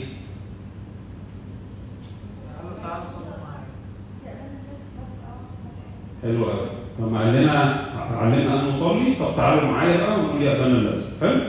[6.22, 6.66] حلو قوي
[7.00, 7.84] لما قال لنا
[8.20, 11.02] علمنا أن نصلي طب تعالوا معايا بقى ونقول يا أبانا الذي.
[11.20, 11.40] حلو؟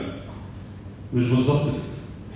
[1.14, 1.72] مش بالظبط كده.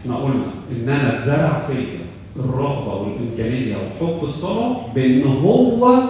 [0.01, 1.99] إحنا قلنا ان أنا اتزرع فيا
[2.37, 6.03] الرغبة والامكانيه وحب الصلاة بأن هو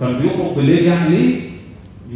[0.00, 1.40] كان بيخرج بالليل يعمل إيه؟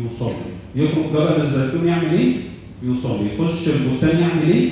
[0.05, 0.35] يصلي.
[0.75, 2.35] يخرج جبل الزيتون يعمل إيه؟
[2.83, 3.35] يصلي.
[3.35, 4.71] يخش البستان يعمل إيه؟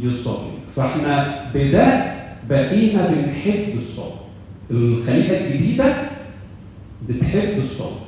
[0.00, 0.50] يصلي.
[0.76, 1.86] فإحنا بده
[2.50, 4.16] بقينا بنحب الصلاة.
[4.70, 5.94] الخليقه الجديدة
[7.08, 8.00] بتحب الصلاة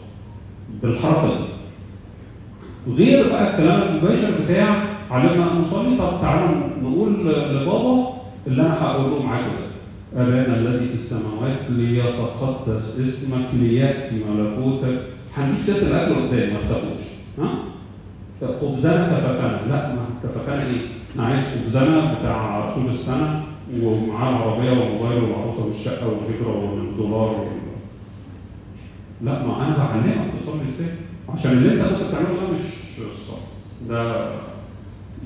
[0.82, 1.44] بالحركة دي.
[2.94, 5.96] غير بقى الكلام المباشر بتاع علمنا أن نصلي.
[5.98, 8.14] طب تعالوا نقول لبابا
[8.46, 9.50] اللي أنا هقوله معاكم
[10.14, 15.02] ده ابانا الذي في السماوات ليتقدس اسمك ليأتي ملكوتك.
[15.36, 17.04] هنجيب سيره الاكل قدام ما تخافوش.
[17.38, 17.58] ها؟
[18.60, 20.80] خبزنا كفافنا لا ما كفافنا إيه؟
[21.16, 23.42] أنا عايز خبزنا بتاع طول السنة
[23.82, 27.48] ومعاه العربية والموبايل والعروسة والشقة والهجره والدولار وال...
[29.22, 30.88] لا ما أنا بعلمك تصلي إزاي؟
[31.28, 32.60] عشان اللي أنت كنت بتعمله ده مش
[32.98, 33.40] الصلاة.
[33.88, 34.30] ده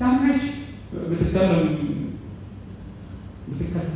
[0.01, 0.47] يعني ماشي.
[1.11, 1.77] بتتكلم
[3.51, 3.89] بتتكلم.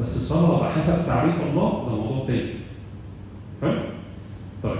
[0.00, 2.50] بس الصلاه بحسب تعريف الله ده موضوع تاني.
[3.62, 3.78] حلو؟
[4.62, 4.76] طيب.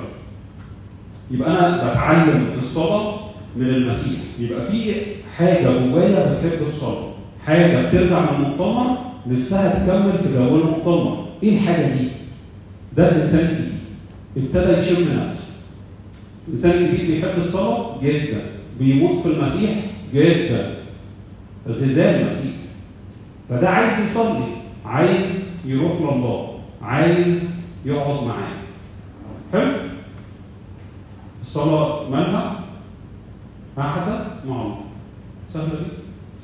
[1.31, 3.19] يبقى أنا بتعلم الصلاة
[3.57, 4.21] من المسيح.
[4.39, 4.95] يبقى في
[5.37, 7.13] حاجة جوايا بتحب الصلاة.
[7.47, 8.97] حاجة بترجع من المؤتمر
[9.27, 11.27] نفسها تكمل في جو المؤتمر.
[11.43, 12.09] إيه الحاجة دي؟
[12.97, 13.73] ده الإنسان الجديد
[14.37, 15.43] ابتدى يشم نفسه.
[16.49, 18.43] الإنسان الجديد بيحب الصلاة جدا.
[18.79, 19.71] بيموت في المسيح
[20.15, 20.75] جدا.
[21.69, 22.53] غذاء المسيح.
[23.49, 24.62] فده عايز يصلي.
[24.87, 28.53] عايز يروح لله عايز يقعد معاه.
[29.53, 29.73] حلو؟
[31.41, 32.61] الصلاة مالها
[33.77, 34.79] قاعدة مع الله.
[35.53, 35.87] سهلة دي؟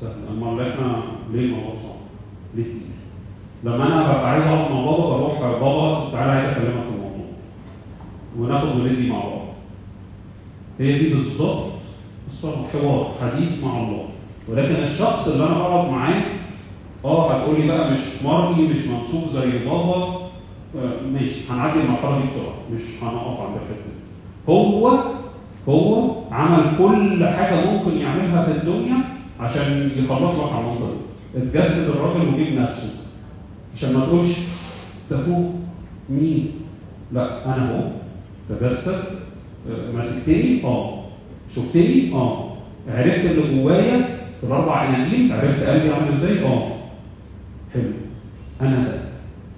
[0.00, 0.14] سهلة.
[0.30, 1.96] أما إحنا ليه الموضوع صعب؟
[2.54, 2.98] ليه كتير؟
[3.64, 7.26] لما أنا ببقى عايز أقعد مع بابا بروح بابا تعالى عايز أكلمك في الموضوع.
[8.38, 9.48] وناخد وندي مع بعض
[10.78, 11.66] هي دي بالظبط
[12.30, 12.64] الصلاة.
[12.72, 14.08] حوار حديث مع الله.
[14.48, 16.22] ولكن الشخص اللي أنا بقعد معاه
[17.04, 20.18] آه هتقول لي بقى مش مرئي مش منصوب زي بابا.
[20.76, 23.98] آه، ماشي هنعدي المرحلة دي بسرعة مش هنقف عند الحتة دي.
[24.48, 24.98] هو
[25.68, 28.96] هو عمل كل حاجة ممكن يعملها في الدنيا
[29.40, 30.90] عشان يخلص لك على المنطقة
[31.34, 31.42] دي.
[31.42, 32.90] اتجسد الراجل وجيب نفسه.
[33.76, 34.36] عشان ما تقولش
[35.10, 35.50] ده فوق
[36.10, 36.50] مين؟
[37.12, 37.90] لا أنا أهو
[38.48, 39.04] تجسد.
[39.70, 40.98] آه، مسكتني آه.
[41.56, 42.44] شفتني؟ آه.
[42.88, 46.68] عرفت اللي جوايا في الأربع أناجيل؟ عرفت قلبي عامل إزاي؟ آه.
[47.74, 47.92] حلو.
[48.60, 49.02] أنا ده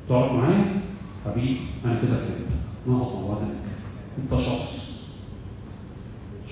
[0.08, 0.64] تقعد معايا
[1.26, 2.50] حبيبي أنا كده فهمت.
[2.88, 3.48] نقعد مع.
[4.18, 4.90] أنت شخص.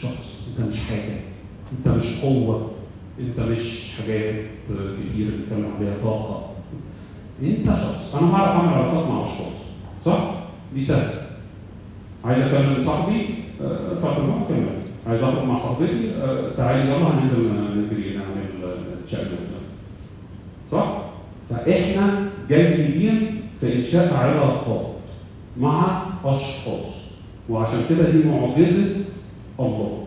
[0.02, 0.48] شخص.
[0.48, 1.20] أنت مش حاجة.
[1.72, 2.70] أنت مش قوة.
[3.20, 4.34] أنت مش حاجات
[4.68, 6.50] كتير بنتكلم عليها طاقة.
[7.42, 8.14] أنت شخص.
[8.14, 9.58] أنا هعرف أعمل علاقات مع أشخاص.
[10.04, 10.34] صح؟
[10.74, 11.26] دي سهلة.
[12.24, 14.70] عايز أكلم صاحبي؟ ارفع التليفون كلمه
[15.06, 17.42] عايز أخرج مع صاحبتي؟ آه، تعالي يلا هننزل
[17.76, 18.66] نجري نعمل
[19.06, 19.47] تشات صح؟
[21.50, 24.86] فإحنا جيدين في إنشاء علاقات
[25.60, 26.98] مع أشخاص.
[27.48, 28.96] وعشان كده دي معجزة
[29.60, 30.04] الله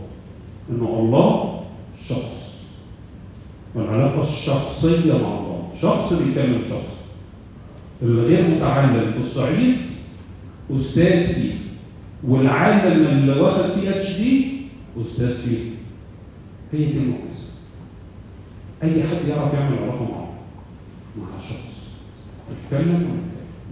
[0.69, 1.61] إنه الله
[2.09, 2.55] شخص.
[3.75, 5.69] والعلاقة الشخصية مع الله.
[5.81, 6.91] شخص بيكلم شخص.
[8.01, 9.75] الغير متعلم في الصعيد
[10.75, 11.53] أستاذ فيه.
[12.27, 14.47] والعالم اللي واخد بي اتش دي
[15.01, 15.71] أستاذ فيه.
[16.73, 17.51] هي دي المعجزة.
[18.83, 20.20] أي حد يعرف يعمل علاقة مع
[21.17, 21.91] مع شخص
[22.51, 23.21] نتكلم ونتكلم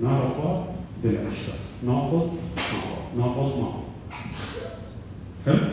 [0.04, 0.66] نعرف بعض
[1.04, 1.54] بالعشرة
[1.86, 3.18] نقعد مع بعض.
[3.18, 3.84] نقعد مع بعض.
[5.46, 5.68] حلو؟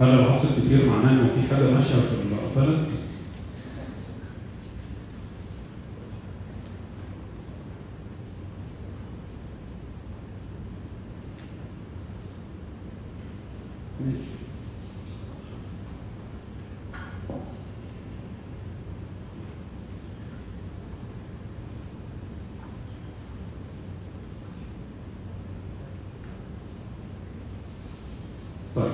[0.00, 2.86] هل لو حصل كتير معناه إنه في حاجة ماشية في البلد
[14.00, 14.36] ماشي
[28.76, 28.92] طيب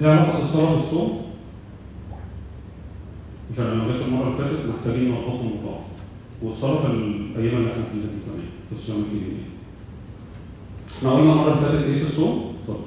[0.00, 1.22] إيه علاقة الصلاة بالصوم؟
[3.52, 4.36] عشان لما جاش المرة
[4.90, 5.80] نربطهم ببعض
[6.42, 9.36] والصلاة في الأيام اللي إحنا فيها دي كمان في الصيام الكبير.
[10.98, 12.84] إحنا قلنا المرة اللي فاتت إيه في الصوم؟ اتفضل.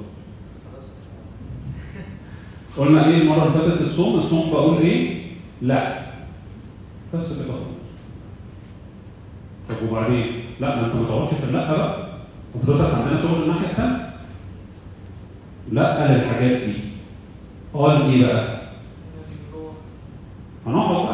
[2.78, 5.22] قلنا إيه المرة اللي فاتت؟ الصوم؟ الصوم بقول إيه؟
[5.62, 6.06] لا.
[7.14, 7.54] بس كده
[9.68, 10.26] طب وبعدين؟
[10.60, 12.08] لا ما أنت ما تقعدش في اللأ بقى.
[12.62, 14.10] حضرتك عندنا شغل الناحية الثانية
[15.72, 16.72] لأ للحاجات دي.
[17.74, 18.58] قال إيه بقى؟
[20.66, 21.07] هنقعد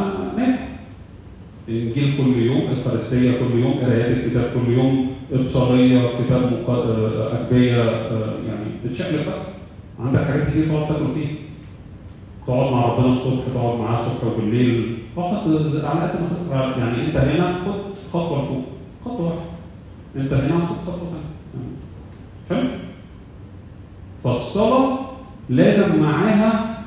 [1.83, 6.71] إنجيل كل يوم الفارسية كل يوم قرايات الكتاب كل يوم إبصارية كتاب مق...
[6.71, 9.43] آه، اجبيه آه، يعني تتشقلب بقى.
[10.01, 11.31] عندك حاجات كتير تقعد تاكل فيها.
[12.47, 14.97] تقعد مع ربنا الصبح تقعد معاه الصبح وبالليل.
[15.17, 15.33] فقط
[15.85, 17.75] على قد ما تقدر يعني أنت هنا خد
[18.13, 18.65] خطوة لفوق.
[19.05, 19.41] خطوة واحدة.
[20.17, 21.09] أنت هنا هتاخد خطوة
[22.49, 22.69] ثانية حلو؟
[24.25, 24.99] فالصلاة
[25.49, 26.79] لازم معاها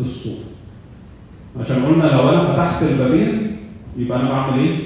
[0.00, 0.38] الصوم.
[1.60, 3.41] عشان قلنا لو أنا فتحت البابين
[3.96, 4.78] يبقى أنا بعمل إيه؟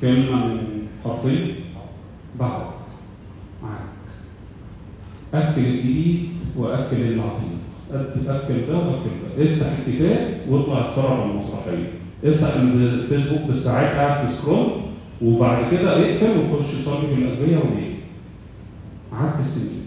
[0.00, 0.58] كلمه من
[1.04, 1.54] حرفين.
[2.40, 2.60] بعد.
[3.62, 3.80] معاك.
[5.34, 7.56] أكل الجديد وأكل العتيق
[8.28, 9.44] أكل ده وأكل ده.
[9.44, 11.92] افتح الكتاب واطلع اتفرج على المسرحية.
[12.24, 14.66] افتح الفيسبوك بالساعات قاعد تسكرول
[15.22, 17.94] وبعد كده اقفل وخش صلي بالادويه ونام
[19.12, 19.82] عد السنين.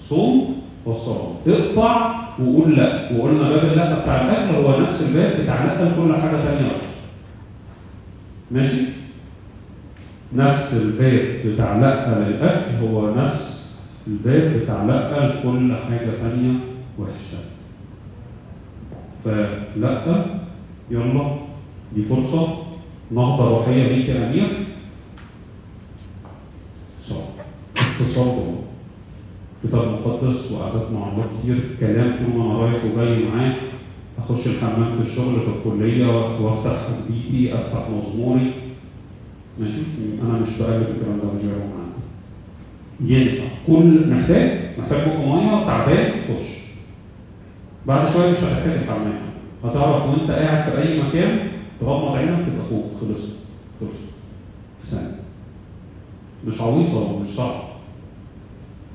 [0.00, 5.84] صوم والصلاه اقطع وقول لا وقلنا باب اللا بتاع الأكل هو نفس الباب بتاع لا
[5.84, 6.72] لكل حاجة ثانية.
[8.50, 8.82] ماشي؟
[10.32, 16.58] نفس الباب بتاع لا للاكل هو نفس الباب بتاع لا لكل حاجة ثانية
[16.98, 17.38] وحشة.
[19.24, 20.36] فلأ
[20.90, 21.36] يلا
[21.94, 22.66] دي فرصة.
[23.10, 24.66] نهضة روحية ليك يا أمير.
[27.08, 27.16] صح.
[27.76, 28.65] اتصال.
[29.68, 31.60] كتاب مقدس وقعدات مع الله كتير.
[31.80, 33.54] كلام طول ما أنا رايح وجاي معاه
[34.18, 36.06] أخش الحمام في الشغل في الكلية
[36.40, 38.52] وأفتح بيتي أفتح مزموري.
[39.60, 39.80] ماشي؟
[40.22, 41.96] أنا مش بألف الكلام ده مش جايبه معايا.
[43.00, 43.44] ينفع.
[43.66, 46.56] كل محتاج محتاج بق مية تعبان خش.
[47.86, 49.18] بعد شوية مش هتحتاج الحمام.
[49.64, 51.38] هتعرف وانت قاعد في أي مكان
[51.80, 52.84] تغمض عينك تبقى فوق.
[53.00, 53.20] خلص
[53.80, 53.98] خلص
[54.80, 55.16] في ثانية.
[56.46, 57.75] مش عويصة ومش صعب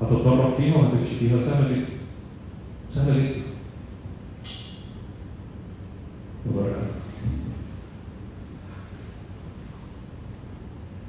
[0.02, 1.40] هتتدرب فيها وهتمشي فيها.
[1.40, 1.86] سهلة جدا.
[2.94, 3.42] سهلة جدا.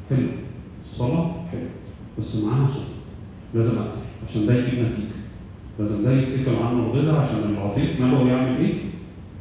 [0.10, 0.28] حلو.
[0.86, 1.68] الصلاة حلو.
[2.20, 2.84] بس معاها صوت.
[3.54, 4.00] لازم أقفل.
[4.30, 5.14] عشان ده يجيب نتيجة.
[5.80, 8.74] لازم ده يتقفل عنه الغذاء عشان العتيق ماله يعمل إيه؟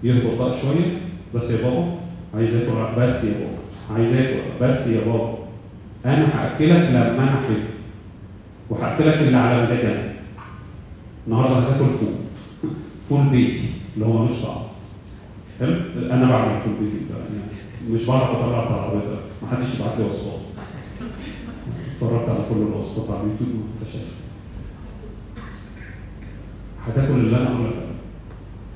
[0.04, 1.00] يهبط بقى شوية.
[1.34, 1.94] بس يا بابا
[2.34, 3.00] عايز آكل.
[3.00, 3.58] بس يا بابا.
[4.00, 4.40] عايز آكل.
[4.60, 5.38] بس يا بابا.
[6.04, 7.62] أنا هأكلك لما أنا احب
[8.72, 10.12] وهاكلك اللي على مزاجي أنا
[11.26, 12.14] النهارده هتاكل فول.
[13.08, 14.62] فول بيتي اللي هو مش صعب
[15.60, 15.74] حلو؟
[16.10, 17.04] أنا بعمل فول بيتي.
[17.10, 17.44] يعني
[17.90, 20.40] مش بعرف اطلع بتاع العربيه ده محدش يبعت لي وصفات.
[21.94, 24.12] اتفرجت على كل الوصفات على اليوتيوب ما فشلت
[26.86, 27.82] هتاكل اللي أنا أقول لك.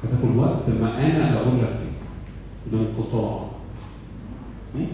[0.04, 1.76] هتاكل وقت ما أنا أقول لك
[2.72, 3.46] بانقطاع
[4.74, 4.84] م?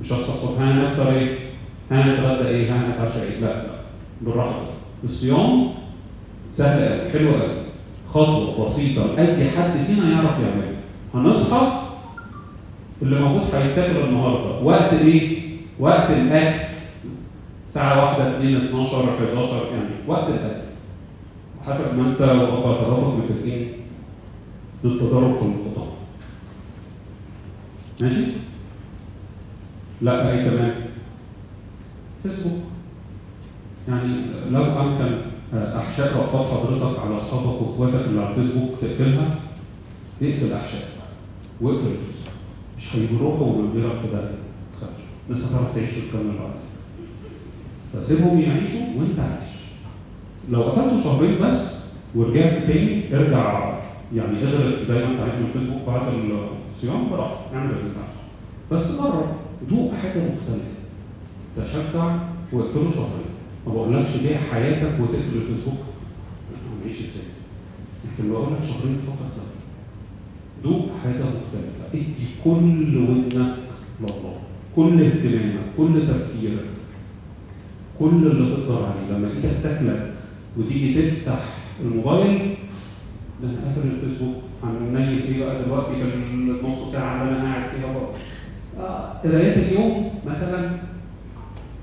[0.00, 1.38] مش هصحى الصبح ها نفطر إيه؟
[1.90, 3.71] ها نتغدى إيه؟ ها نتعشى إيه؟ لا.
[4.22, 4.60] بالراحة.
[5.04, 5.68] الصيام
[6.50, 7.62] سهل قوي حلو قوي
[8.10, 9.18] خطوة بسيطة.
[9.18, 10.72] أي حد فينا يعرف يعملها.
[11.14, 11.82] هنصحى
[13.02, 14.60] اللي موجود هيتاكل النهارده.
[14.60, 15.38] وقت إيه؟
[15.80, 16.64] وقت الأكل.
[17.66, 20.62] ساعة واحدة 2 12 11 يعني وقت الأكل.
[21.66, 23.68] حسب ما أنت وأبا طرفك متفقين.
[24.84, 25.86] للتضارب في الانقطاع
[28.00, 28.24] ماشي؟
[30.00, 30.74] لا إيه كمان؟
[32.22, 32.71] فيسبوك.
[33.88, 35.14] يعني لو امكن
[35.54, 39.26] احشاء رأفات حضرتك على اصحابك وإخواتك اللي على الفيسبوك تقفلها
[40.22, 40.88] اقفل احشاء
[41.60, 42.32] واقفل الفيسبوك.
[42.78, 44.30] مش هيروحوا ويديرك في ده
[45.30, 46.52] الناس هتعرف تعيش وتكمل بعد
[47.92, 49.52] فسيبهم يعيشوا وانت عايش.
[50.50, 51.82] لو قفلته شهرين بس
[52.14, 53.72] ورجعت تاني ارجع
[54.16, 56.02] يعني اغرف زي ما انت من الفيسبوك بعد
[56.76, 57.54] الصيام براحتك.
[57.54, 57.90] اعمل اللي
[58.72, 59.36] بس مرة
[59.70, 60.72] دوق حاجة مختلفة.
[61.56, 62.16] تشجع
[62.52, 63.21] واقفله شهرين.
[63.66, 65.78] ما بقولكش بيع حياتك وتقفل الفيسبوك؟
[66.72, 67.28] هنعيش إزاي
[68.04, 69.30] لكن بقول لك شهرين فقط.
[69.36, 69.44] لا
[70.70, 71.84] دوق حاجة مختلفة.
[71.94, 72.04] ادي
[72.44, 73.54] كل ودنك
[74.00, 74.34] لله.
[74.76, 76.64] كل اهتمامك كل تفكيرك
[77.98, 79.16] كل اللي تقدر عليه.
[79.16, 80.14] لما إيدك تاكلك
[80.58, 82.54] وتيجي تفتح الموبايل
[83.42, 84.34] ده أنا قافل الفيسبوك.
[84.64, 89.20] هننيم إيه بقى دلوقتي في النص ساعة اللي أنا قاعد فيها بقى.
[89.24, 90.70] قرايات اليوم مثلا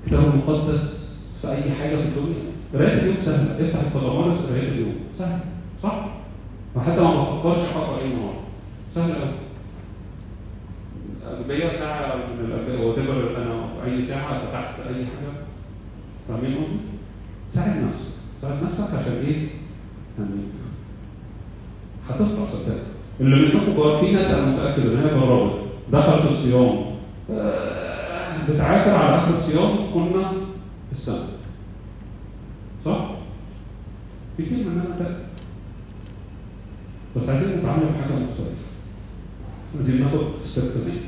[0.04, 1.09] الكتاب المقدس
[1.40, 2.42] في أي حاجة في الدنيا.
[2.74, 3.60] قرايه اليوم سهلة.
[3.60, 4.94] افتح القدمارس قرايه اليوم.
[5.18, 5.38] سهل
[5.82, 6.04] صح؟
[6.76, 8.40] وحتى ما بفكرش هقرا إيه النهارده
[8.94, 9.30] سهل قوي
[11.26, 12.98] أجبية ساعة من الأجبية وات
[13.36, 15.32] أنا في أي ساعة فتحت أي حاجة.
[16.28, 16.76] فاهمين قصدي؟
[17.50, 18.10] ساعد نفسك.
[18.42, 19.48] ساعد نفسك عشان إيه؟
[20.18, 20.40] يعني
[22.08, 22.80] هتفرح صدقني.
[23.20, 25.52] اللي منكم جرب في ناس أنا متأكد إن هي جربت.
[25.92, 26.80] دخلت الصيام.
[27.30, 30.28] آه، بتعافر على آخر الصيام كنا
[30.86, 31.24] في السنة
[32.84, 33.10] صح؟
[34.42, 35.16] كتير مننا متأكد
[37.16, 38.66] بس عايزين نتعامل بحاجة مختلفة.
[39.76, 40.64] عايزين ناخد ستيب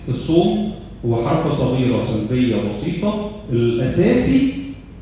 [0.08, 0.74] الصوم
[1.06, 3.30] هو حركة صغيرة سلبية بسيطة.
[3.52, 4.54] الأساسي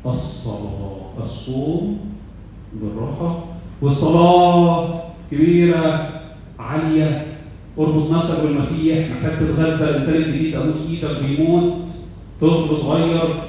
[0.05, 1.01] الصلاة.
[1.21, 1.99] الصوم
[2.73, 3.43] بالراحة.
[3.81, 6.09] والصلاة كبيرة
[6.59, 7.27] عالية.
[7.79, 9.09] اربط نفسك بالمسيح.
[9.11, 9.89] محتاج تتغذى.
[9.89, 11.73] الإنسان الجديد أبوس إيدك بيموت.
[12.41, 13.43] طفل صغير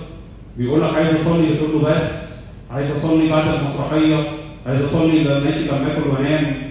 [0.59, 2.33] بيقول لك عايز أصلي تقول له بس.
[2.71, 4.42] عايز أصلي بعد المسرحية.
[4.67, 6.63] عايز أصلي لما ماشي لما آكل وأنام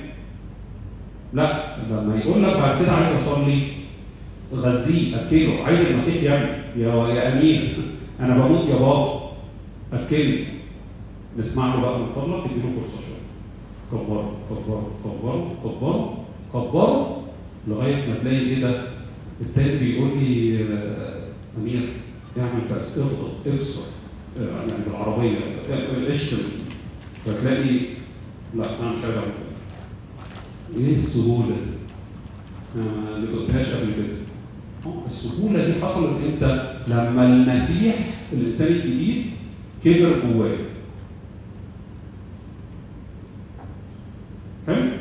[1.33, 3.67] لا لما يقول لك بعد كده عايز أصلي.
[4.55, 5.63] غذيه أكله.
[5.63, 6.49] عايز المسيح يعمل.
[6.77, 7.77] يا يا أمير
[8.19, 9.21] أنا بموت يا بابا.
[9.93, 10.45] أكله.
[11.39, 13.21] نسمع له بقى من فضلك اديله فرصة شوية.
[13.91, 16.17] كبره كبره كبره كبره
[16.53, 17.17] كبره
[17.67, 18.83] لغاية ما تلاقي إيه ده؟
[19.41, 21.21] التاني بيقول لي آه،
[21.57, 21.89] أمير
[22.39, 23.81] اعمل كذا اضغط اكسر
[24.39, 25.37] آه، يعني بالعربية
[25.71, 26.37] آه، اشتم
[27.25, 27.79] فتلاقي
[29.17, 29.31] أعمل
[30.77, 31.71] كده إيه السهولة دي؟
[33.15, 34.15] اللي قلتهاش قبل كده.
[34.85, 37.95] آه، السهولة دي حصلت إمتى؟ لما المسيح
[38.33, 39.25] الإنسان الجديد
[39.83, 40.57] كبر جواه.
[44.67, 44.99] يبقى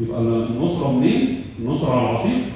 [0.00, 2.52] يبقى النصره منين؟ النصرة على العتيق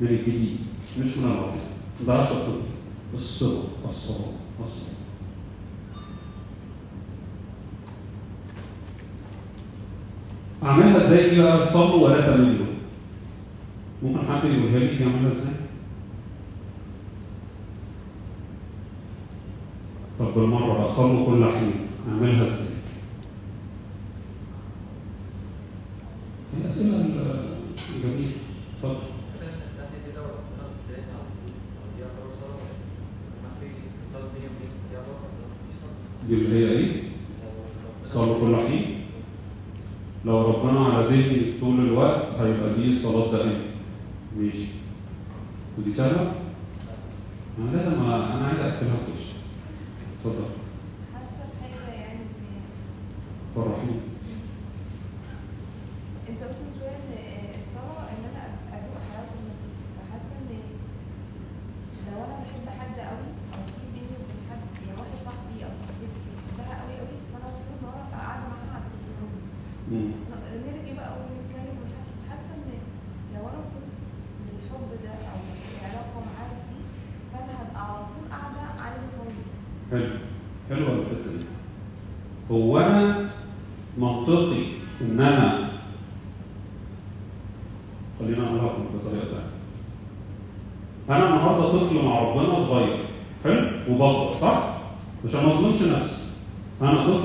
[0.00, 0.56] من الجديد
[1.00, 1.64] مش من العتيق.
[2.06, 2.48] ده شق
[3.14, 5.03] الصله الصلاه الصلاه
[10.64, 12.66] اعملها إزاي دي بقى صلوا ولا تملوا
[14.02, 15.54] ممكن حد يقولها لي يعملها إزاي؟
[20.18, 21.72] طب بالمرة بقى صلوا كل حين
[22.08, 22.74] اعملها إزاي؟
[26.60, 28.32] الأسئلة الجميلة
[28.76, 28.96] اتفضل
[36.28, 37.02] دي اللي هي إيه؟
[38.14, 38.83] صلوا كل حين
[40.64, 43.60] ربنا على ذهني طول الوقت هيبقى دي الصلاة دائمة.
[44.38, 44.66] ماشي.
[45.78, 46.32] ودي سهلة؟
[47.58, 49.34] أنا لازم أنا عايز أقفلها في وشي.
[50.20, 50.44] اتفضل
[51.14, 52.20] حاسه بحاجه يعني
[53.54, 53.98] فرحيني
[56.28, 58.42] انت قلت من شوية ان الصلاه ان أنا
[58.76, 60.50] ادوق حلاوه المسيح فحاسه ان
[62.06, 66.20] لو أنا بحب حد قوي أو في بيني وبين حد يعني واحد صاحبي أو صاحبتي
[66.56, 69.32] بحبها قوي قوي فانا طول النهار ابقى قاعدة معاها على التليفون
[69.90, 70.10] مم.
[70.66, 72.66] نرجع بقى ونتكلم ونحكي حاسه ان
[73.34, 73.92] لو أنا وصلت
[74.46, 75.38] للحب ده أو
[75.78, 76.80] العلاقه معاه دي
[77.32, 79.42] فانا هبقى على طول قاعدة عايزه اصلي
[79.90, 80.10] حلو
[80.70, 81.44] حلوة الحتة دي
[82.50, 83.30] هو أنا
[83.98, 84.62] منطقي
[85.00, 85.70] إن أنا
[88.18, 89.54] خلينا نعملها بطريقة تانية
[91.10, 92.98] أنا النهاردة طفل مع ربنا صغير
[93.44, 94.74] حلو وبكبر صح؟
[95.28, 96.16] عشان ما أظلمش نفسي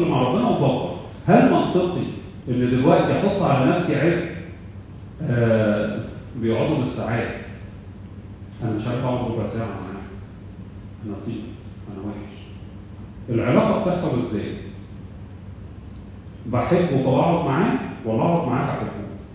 [0.10, 0.96] مع ربنا وبكبر
[1.28, 2.04] هل منطقي
[2.50, 4.30] إن دلوقتي أحط على نفسي عبء؟
[5.24, 6.00] آه
[6.36, 7.36] بيقعدوا بالساعات.
[8.64, 10.02] أنا مش عارف أقعد ربع ساعة معاه
[11.06, 11.42] أنا طيب
[11.94, 12.40] أنا وحش.
[13.30, 14.54] العلاقة بتحصل إزاي؟
[16.46, 18.90] بحبه فبقعد معاه ولا اقعد معاه فاحبه؟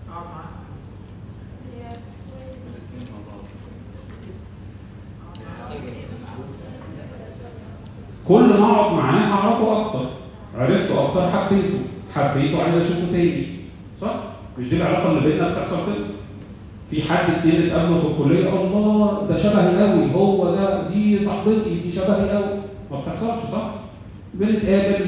[0.09, 0.25] اقعد
[8.27, 10.09] كل ما اقعد معاه اعرفه أكتر.
[10.57, 11.77] عرفته أكتر حبيته
[12.15, 13.45] حبيته عايز أشوفه تاني
[14.01, 14.15] صح؟
[14.59, 16.05] مش دي العلاقة اللي بيننا بتحصل كده؟
[16.91, 21.91] في حد اتنين اتقابلوا في الكلية الله ده شبهي قوي هو ده دي صاحبتي دي
[21.91, 22.57] شبهي قوي
[22.91, 23.69] ما بتحصلش صح؟
[24.33, 25.05] بنتقابل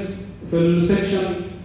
[0.52, 1.24] في السكشن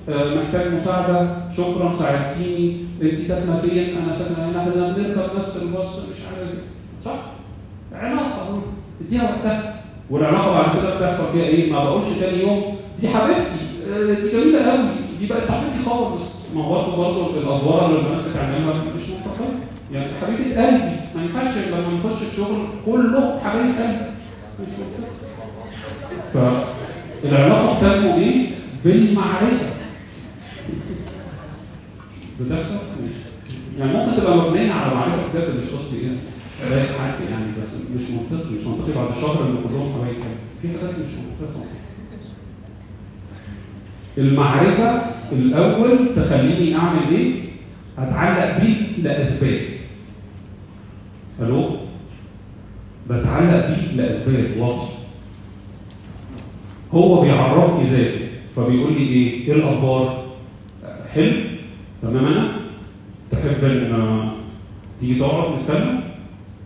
[0.08, 5.96] آه، محتاج مساعدة شكرا ساعدتيني انت ساكنة فين أنا ساكنة هنا إحنا بنركب نفس الباص
[5.98, 6.50] مش عارف.
[7.04, 7.16] صح؟
[7.92, 8.60] علاقة
[9.06, 12.62] اديها وقتها والعلاقة بعد كده بتحصل فيها إيه؟ ما بقولش تاني يوم
[13.00, 14.88] دي حبيبتي دي جميلة قوي
[15.20, 16.42] دي بقت صاحبتي خالص.
[16.54, 19.58] ما هو برضه برضه الافوار اللي البنات بتعملها مش منطقية
[19.92, 24.06] يعني حبيبة قلبي ما ينفعش لما نخش الشغل كله حبايب قلبي
[24.60, 25.12] مش منطقي
[27.22, 28.46] فالعلاقة بتنمو إيه؟
[28.84, 29.66] بالمعرفة.
[32.40, 32.78] بتحصل؟
[33.78, 36.16] يعني ممكن تبقى مبنية على معرفة بجد مش قصدي إيه؟
[37.30, 38.50] يعني بس مش منطقي.
[38.54, 40.16] مش منطقي بعد شهر إن كلهم حبايب
[40.62, 41.81] في حاجات مش منطقية.
[44.18, 45.02] المعرفة
[45.32, 47.32] الأول تخليني أعمل إيه؟
[47.98, 49.60] أتعلق بيه لأسباب.
[51.40, 51.70] ألو؟
[53.10, 54.88] بتعلق بيه لأسباب واضحة.
[56.94, 58.20] هو بيعرفني ذاته
[58.56, 60.24] فبيقول لي إيه؟ إيه الأخبار؟
[61.14, 61.32] حلو؟
[62.02, 62.48] تمام أنا؟
[63.32, 64.28] تحب إن
[65.00, 66.00] تيجي تقعد نتكلم؟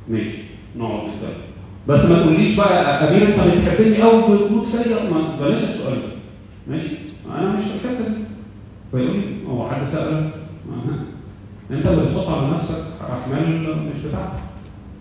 [0.09, 0.39] ماشي
[0.79, 1.41] نقعد نتكلم.
[1.89, 4.23] بس ما تقوليش بقى أمير أنت بتحبني أوي
[4.65, 6.09] فيا ما- بلاش السؤال ده.
[6.69, 8.25] ماشي؟ أنا مش دي
[8.91, 10.31] فيقول لي هو حد سالك.
[11.71, 14.43] أنت اللي بتحط على نفسك أحمال مش بتاعتك.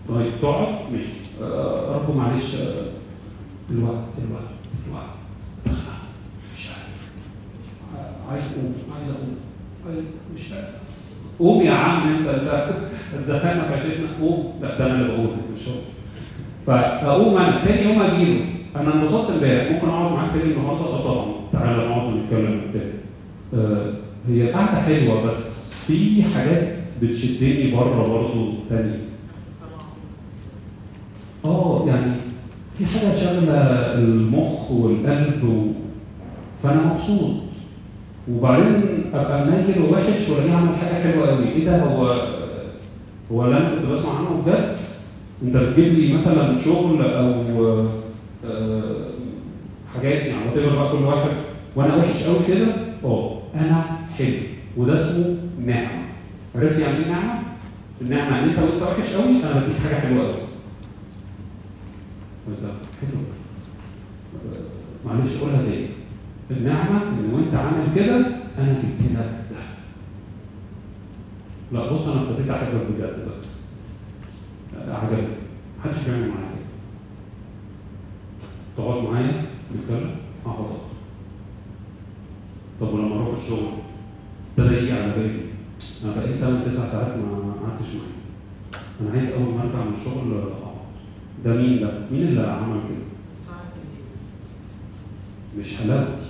[0.08, 1.42] طيب تقعد؟ ماشي.
[1.42, 2.54] آه رب معلش.
[2.54, 2.86] آه
[3.70, 4.50] الوقت الوقت
[4.88, 5.06] الوقت.
[6.54, 6.88] مش عارف.
[7.96, 9.36] آه، عايز أقوم عايز أقوم.
[9.88, 10.04] عايز
[10.34, 10.68] مش عارف.
[11.38, 12.28] قوم يا عم أنت.
[13.14, 14.52] اتزهقنا في عشتنا قوم.
[14.62, 15.74] لا ده أنا اللي بقول مش هو.
[16.66, 17.64] فأقوم أنا.
[17.64, 18.44] تاني يوم أجيله.
[18.80, 19.72] أنا انبسطت امبارح.
[19.72, 21.26] ممكن أقعد معاك تاني النهارده؟ آه طبعا.
[21.52, 22.92] تعالى نقعد ونتكلم تاني
[23.54, 23.92] آه
[24.28, 28.96] هي قعده حلوة بس في حاجات بتشدني بره برضه تاني
[31.44, 32.12] آه يعني
[32.78, 33.54] في حاجة شغله
[33.94, 35.66] المخ والقلب و...
[36.62, 37.30] فأنا مبسوط.
[38.32, 38.82] وبعدين
[39.14, 41.48] أبقى ناجل ووحش وألاقيه عمل حاجة حلوة قوي.
[41.48, 42.06] إيه ده؟ هو
[43.32, 44.76] هو اللي أنا كنت بسمع عنه بجد؟
[45.42, 47.32] أنت بتجيب لي مثلا شغل أو
[47.66, 47.86] آه،
[49.94, 51.30] حاجات يعني وات بقى كل واحد.
[51.76, 52.66] وأنا وحش قوي كده
[53.04, 53.84] آه أنا
[54.18, 54.36] حلو.
[54.76, 56.02] وده اسمه نعمة.
[56.56, 57.42] عرفت يعني إيه نعمة؟
[58.00, 60.36] النعمة ان أنت وانت وحش قوي أنا بديك حاجة حلوة قوي
[63.00, 63.20] حلو.
[64.34, 65.86] آه، معلش قولها تاني.
[66.50, 68.16] النعمة إن وأنت عامل كده
[68.58, 69.16] أنا جبت لك
[69.50, 69.56] ده.
[71.72, 74.96] لا بص أنا ابتديت احبك بجد بقى.
[74.96, 75.26] عجبني.
[75.78, 76.55] محدش بيعمل معايا.
[78.86, 79.42] تقعد معايا
[79.74, 80.10] نتكلم
[80.46, 80.78] اقعد أقعد.
[82.80, 83.68] طب ولما أروح الشغل
[84.58, 85.40] ابتدى يجي على بالي.
[86.04, 88.80] أنا بقيت 8 9 ساعات ما قعدتش معاه.
[89.00, 90.76] أنا عايز أول ما أرجع من الشغل أقعد.
[91.44, 93.06] ده مين ده؟ مين اللي عمل كده؟
[95.58, 96.26] مش حلاوتي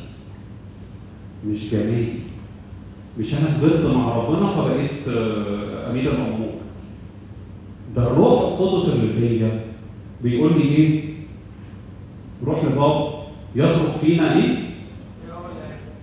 [1.46, 2.08] مش جمالي
[3.18, 6.50] مش أنا كبرت مع ربنا فبقيت آه، أمير الأمور
[7.96, 9.64] ده الروح القدس اللي فيا
[10.22, 11.05] بيقول لي إيه؟
[12.46, 13.12] روح لبابا.
[13.54, 14.58] يصرخ فينا إيه؟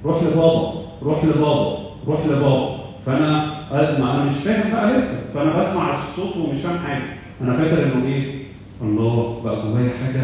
[0.06, 0.74] روح لبابا.
[1.04, 1.78] روح لبابا.
[2.08, 2.70] روح لبابا.
[3.06, 3.54] فأنا
[4.00, 5.20] ما أنا مش فاهم بقى لسه.
[5.34, 7.04] فأنا بسمع الصوت ومش فاهم حاجة.
[7.42, 8.44] أنا فاكر إنه إيه؟
[8.82, 10.22] الله بقى جوايا حاجة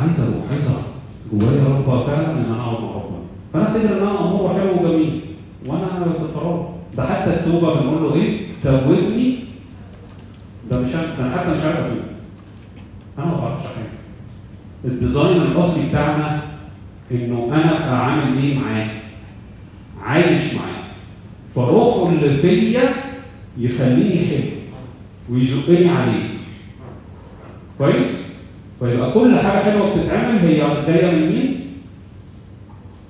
[0.00, 0.84] عايز أروح عايز أروح.
[1.32, 3.18] جوايا رغبه فعلا إن أنا أقعد مع ربنا.
[3.52, 5.20] فأنا افتكر إن أنا أمور حلو وجميل.
[5.66, 5.86] وأنا
[6.16, 9.36] في القرار ده حتى التوبة بنقول له إيه؟ توبني.
[10.70, 11.98] ده مش أنا حتى مش عارف أتوب.
[13.18, 13.93] أنا ما بعرفش حاجة
[14.84, 16.42] الديزاين الأصلي بتاعنا
[17.10, 18.88] إنه أنا ابقى عامل إيه معاه؟
[20.02, 20.84] عايش معاه.
[21.54, 22.82] فروحه اللي فيا
[23.58, 24.50] يخليني حلو
[25.30, 26.28] ويزقني عليه.
[27.78, 28.06] كويس؟
[28.80, 31.60] فيبقى كل حاجة حلوة بتتعمل هي جاية من مين؟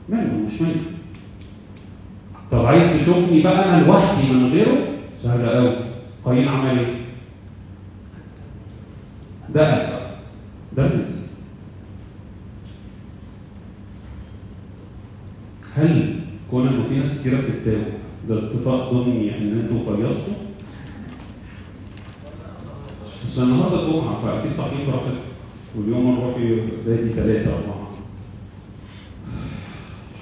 [0.09, 0.75] منه مش مني
[2.51, 4.87] طب عايز تشوفني بقى أنا لوحدي من غيره؟
[5.23, 5.77] سهلة قوي
[6.25, 6.95] قايين عمل إيه؟
[9.55, 9.89] ده.
[10.77, 11.25] ده الناس
[15.77, 16.21] هل
[16.51, 17.85] كون أنه في ناس كتيرة بتتاوب
[18.29, 20.35] ده اتفاق ضمني إن أنتوا فيصتوا؟
[23.27, 25.17] بس النهارده الجمعة فأكيد صاحيين براحتكم
[25.77, 26.35] واليوم نروح
[26.87, 27.91] بادي ثلاثة أربعة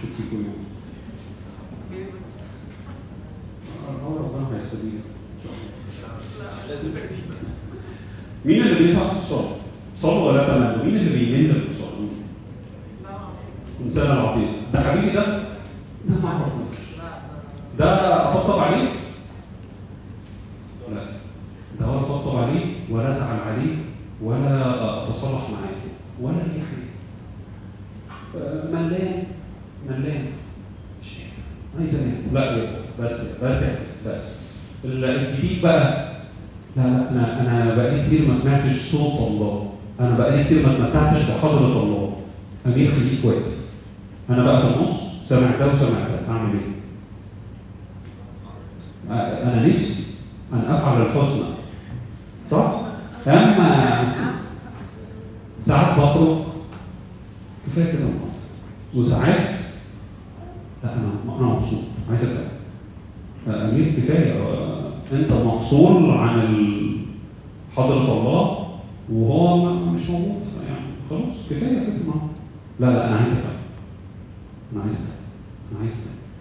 [0.00, 0.54] شوف يوم
[4.06, 4.50] الله
[6.40, 6.90] لا لازم
[8.44, 9.50] مين اللي بيسعى في الصلاه؟
[9.96, 11.10] صلوا ولا تمام مين اللي
[11.60, 11.91] في الصلاه؟
[13.84, 15.24] إنسان العظيم ده حبيبي ده؟
[16.08, 16.76] ده ما أعرفوش.
[17.78, 18.88] ده أطبطب عليه؟
[20.94, 21.04] لا.
[21.80, 23.74] ده ولا أطبطب عليه ولا ازعل عليه
[24.22, 25.82] ولا أتصالح معاه
[26.20, 26.92] ولا أي حاجة.
[28.72, 29.24] ملان
[29.88, 30.24] ملان.
[31.02, 31.08] مش.
[31.78, 32.66] عايز انام لا
[33.00, 33.62] بس بس
[34.06, 34.22] بس.
[34.84, 36.12] ال- الجديد بقى.
[36.76, 37.10] لا لا.
[37.40, 39.68] أنا أنا بقالي كتير ما سمعتش صوت الله.
[40.00, 42.16] أنا بقالي كتير ما اتمتعتش بحضرة الله.
[42.66, 43.52] امير خليك واقف.
[44.30, 45.50] أنا بقى في النص وسامع
[46.08, 46.72] ده أعمل إيه؟
[49.42, 50.04] أنا نفسي
[50.52, 51.44] أن أفعل الحسنى
[52.50, 52.72] صح؟
[53.26, 54.12] أما
[55.60, 56.36] ساعات بخرج
[57.66, 58.08] كفاية كده.
[58.94, 59.58] وساعات
[60.84, 61.08] لا أنا
[61.38, 61.78] أنا مبسوط
[62.10, 62.20] عايز
[63.46, 64.42] أبقى امير كفاية
[65.12, 66.56] أنت مفصول عن
[67.76, 68.68] حضرة الله
[69.12, 72.12] وهو مش موجود يعني خلاص كفاية كده
[72.80, 73.52] لا لا أنا عايز أبقى
[74.72, 74.94] أنا عايز
[75.72, 75.92] أنا عايز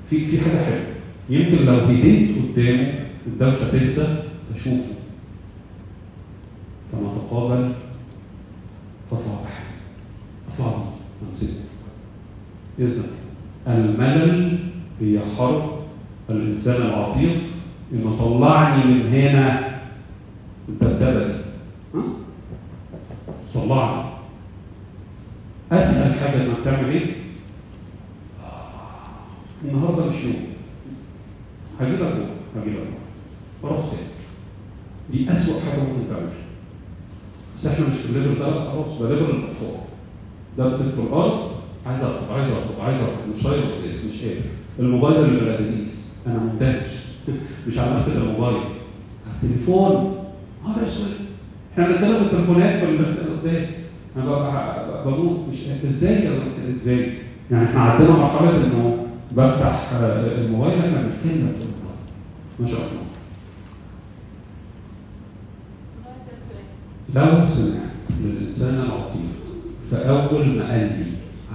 [0.10, 0.86] في في حاجة حلوة.
[1.30, 2.94] يمكن لو هديت قدامه
[3.28, 4.08] الدوشة تهدى
[4.54, 4.96] فشوفه
[6.92, 7.72] فنتقابل
[9.12, 9.72] فاطلع بحاجه
[10.54, 10.84] اطلع
[11.30, 11.60] انسجم
[12.80, 13.04] اذا
[13.68, 14.58] الملل
[15.02, 15.72] هي حرب.
[16.30, 17.42] الإنسان العتيق.
[17.94, 19.72] انه طلعني من هنا.
[20.70, 21.34] الدبدبه دي؟
[23.54, 24.04] طلعني.
[25.72, 27.16] اسهل حاجة إنك تعمل إيه؟
[29.64, 30.36] النهارده مش يوم.
[31.80, 32.30] هجيبك بكرة
[32.62, 32.80] هجيبك
[33.64, 33.90] بكرة.
[33.92, 34.08] تاني
[35.12, 36.32] دي اسوء حاجة ممكن تعملها.
[37.56, 39.02] بس إحنا مش في الليفل ده لا خلاص.
[39.02, 39.76] ده ليفل الأطفال.
[40.58, 41.52] ده بتبقى في الأرض
[41.86, 43.64] عايز اطلب عايز اطلب عايز اطلب مش طايق
[44.06, 44.42] مش قادر
[44.80, 46.86] الموبايل اللي في الادريس أنا منتهش
[47.68, 50.16] مش على ماسكه الموبايل على التليفون.
[50.66, 51.14] آه اسود
[51.74, 53.70] إحنا بنتكلم في التليفونات في القداس
[54.18, 56.30] أنا بموت مش إزاي؟
[56.70, 57.14] إزاي؟
[57.52, 59.01] يعني إحنا عندنا مرحلة إنه
[59.38, 62.02] بفتح آه، الموبايل إحنا بنتكلم في الموبايل.
[62.60, 63.02] ما شاء الله
[67.16, 69.30] لو سمعت من الانسان العظيم
[69.92, 71.06] فأول ما قال لي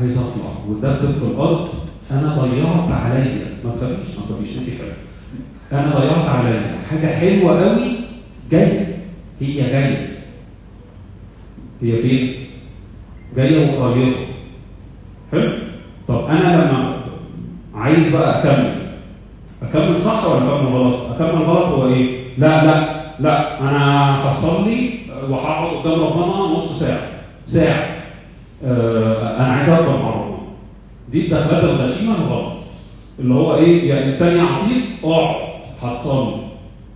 [0.00, 1.68] عايز أطلع واتدبدب في الأرض
[2.10, 3.46] أنا ضيعت عليا.
[3.64, 4.80] ما تخافيش ما تخافيش أنت
[5.72, 6.78] أنا ضيعت عليا.
[6.90, 7.82] حاجة حلوة قوي
[8.50, 8.96] جاية.
[9.40, 10.18] هي جاية.
[11.82, 12.46] هي فين؟
[13.36, 14.16] جاية وقريبة.
[15.32, 15.52] حلو؟
[16.08, 16.95] طب أنا لما
[17.86, 18.86] عايز بقى أكمل.
[19.62, 23.60] أكمل صح ولا أكمل غلط؟ أكمل غلط هو إيه؟ لا لا لا.
[23.60, 24.90] أنا هصلي
[25.30, 27.00] وهقعد قدام ربنا نص ساعة.
[27.46, 27.96] ساعة.
[28.64, 30.36] آه أنا عايز اكبر مع ربنا.
[31.12, 32.52] دي الدخلات الغشيمة الغلط
[33.18, 34.42] اللي هو إيه؟ يا إنسان يا
[35.04, 35.36] اقعد
[35.82, 36.36] هتصلي.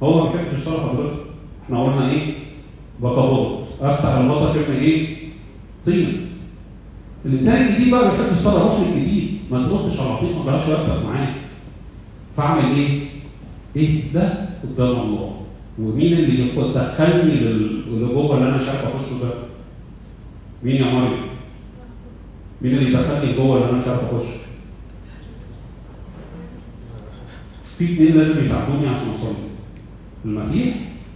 [0.02, 1.16] هو ما بيحبش الصلاة حضرتك
[1.64, 2.34] إحنا قلنا إيه؟
[3.00, 5.16] بقبض أفتح البطه شم إيه؟
[5.86, 6.26] طين
[7.24, 8.62] الإنسان الجديد بقى بيحب الصلاة.
[8.62, 9.19] روح للجديد
[9.50, 11.34] ما تردش على طول ما تضيعش وقتك معاه
[12.36, 12.74] فاعمل
[13.76, 15.40] إيه؟ ده قدام الله
[15.78, 19.30] ومين اللي يدخل- دخلني لل- لجوه اللي أنا مش عارف اخشه ده؟
[20.64, 21.20] مين يا مريم؟
[22.62, 24.40] مين اللي دخلني جوه اللي أنا مش عارف اخشه؟
[27.78, 29.34] في اثنين لازم يساعدوني عشان اصلي
[30.24, 30.74] المسيح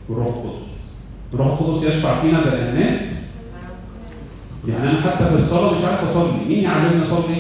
[0.09, 0.65] والروح القدس
[1.35, 3.01] الروح القدس يشفع فينا بيانات
[4.69, 7.37] يعني أنا حتى في الصلاة مش عارف أصلي مين يعلمني أصلي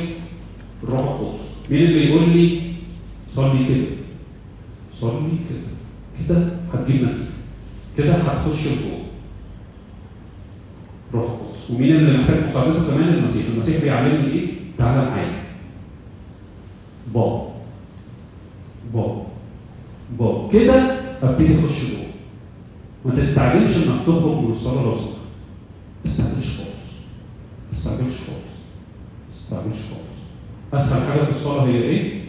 [0.84, 1.40] الروح القدس.
[1.70, 2.60] مين اللي يقول لي
[3.34, 3.86] صلي كده؟
[4.92, 5.60] صلي كده.
[6.28, 7.28] كده هتجيب نفسك.
[7.98, 8.98] كده هتخش لجوه
[11.14, 11.70] روح القدس.
[11.70, 13.46] ومين اللي محتاج مساعدته كمان؟ المسيح.
[13.52, 15.42] المسيح بيعلمني إيه؟ تعالى معايا.
[17.14, 17.48] بابا.
[18.94, 19.22] بابا.
[20.18, 20.48] بابا.
[20.48, 20.74] كده
[21.22, 22.04] ابتدي أخش جوه.
[23.04, 25.00] ما تستعجلش إنك تخرج من الصلاة لو ما
[26.04, 26.68] تستعجلش خالص.
[27.72, 28.54] ما تستعجلش خالص.
[29.28, 29.93] ما تستعجلش خالص.
[30.76, 32.20] اسهل حاجة في الصلاة هي إيه؟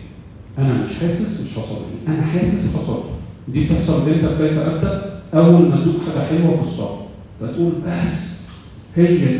[0.57, 3.03] أنا مش حاسس مش هصلي أنا حاسس هصلي
[3.47, 6.97] دي بتحصل إمتى في كيف أبدأ؟ أول ما تدوق حاجة حلوة في الصلاة.
[7.41, 8.47] فتقول بس
[8.95, 9.39] هي دي.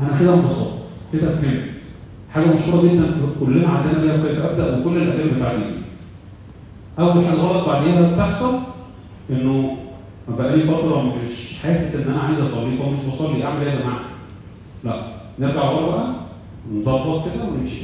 [0.00, 0.72] أنا كده انبسطت
[1.12, 1.64] كده فهمت.
[2.34, 5.62] حاجة مشهورة جدا في كلنا عندنا بيها في كيف أبدأ وكل الاجيال بتاعتي
[6.98, 8.58] أول حاجة غلط بعديها بتحصل
[9.30, 9.76] إنه
[10.28, 13.44] بقى لي فترة مش حاسس إن أنا عايز أصلي فمش بصلي.
[13.44, 14.00] أعمل إيه يا جماعة؟
[14.84, 15.02] لا.
[15.38, 16.14] نرجع ورا بقى
[16.72, 17.82] نظبط كده ونمشي.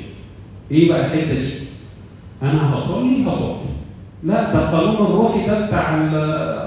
[0.70, 1.52] إيه بقى الحتة دي؟
[2.42, 3.54] أنا هصلي هصلي.
[4.22, 5.94] لا ده القانون الروحي ده بتاع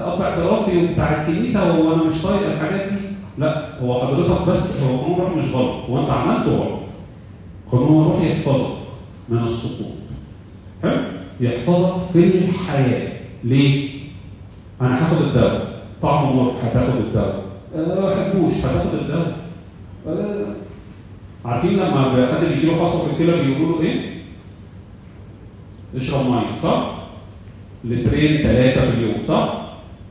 [0.06, 2.98] قطع اعترافي وبتاع الكنيسة وأنا مش طايق الحاجات دي.
[3.38, 5.74] لا هو حضرتك بس هو قانون الروحي مش غلط.
[5.90, 6.78] هو أنت عملته غلط.
[7.72, 8.76] قانون الروحي يحفظك
[9.28, 9.86] من السقوط.
[10.82, 11.02] حلو؟
[11.40, 13.12] يحفظك في الحياة.
[13.44, 13.90] ليه؟
[14.80, 15.74] أنا هاخد الدواء.
[16.02, 17.42] طعمه مر هتاخد الدواء.
[17.76, 19.36] أه، ما بحبوش هتاخد الدواء.
[20.08, 20.46] أه،
[21.44, 24.14] عارفين لما حد بيجي له حصوه في الكلى بيقولوا له إيه؟
[25.96, 26.94] اشرب مية صح؟
[27.84, 29.64] لترين ثلاثة في اليوم صح؟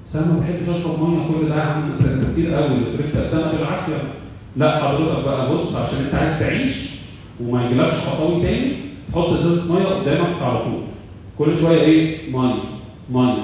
[0.06, 1.98] بس أنا ما بحبش أشرب مية كل ده عم
[2.32, 3.94] كتير قوي لترين ثلاثة بالعافيه
[4.58, 6.90] لا حضرتك بقى بص عشان أنت عايز تعيش
[7.42, 8.72] وما يجيلكش حصاوي تاني
[9.12, 10.82] تحط إزازة مية قدامك على طول
[11.38, 12.56] كل شوية إيه؟ مية
[13.10, 13.38] مية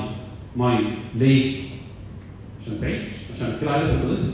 [0.55, 0.79] مية
[1.15, 1.63] ليه؟
[2.61, 3.01] عشان تعيش
[3.35, 4.33] عشان الكلى عايزه تتغذى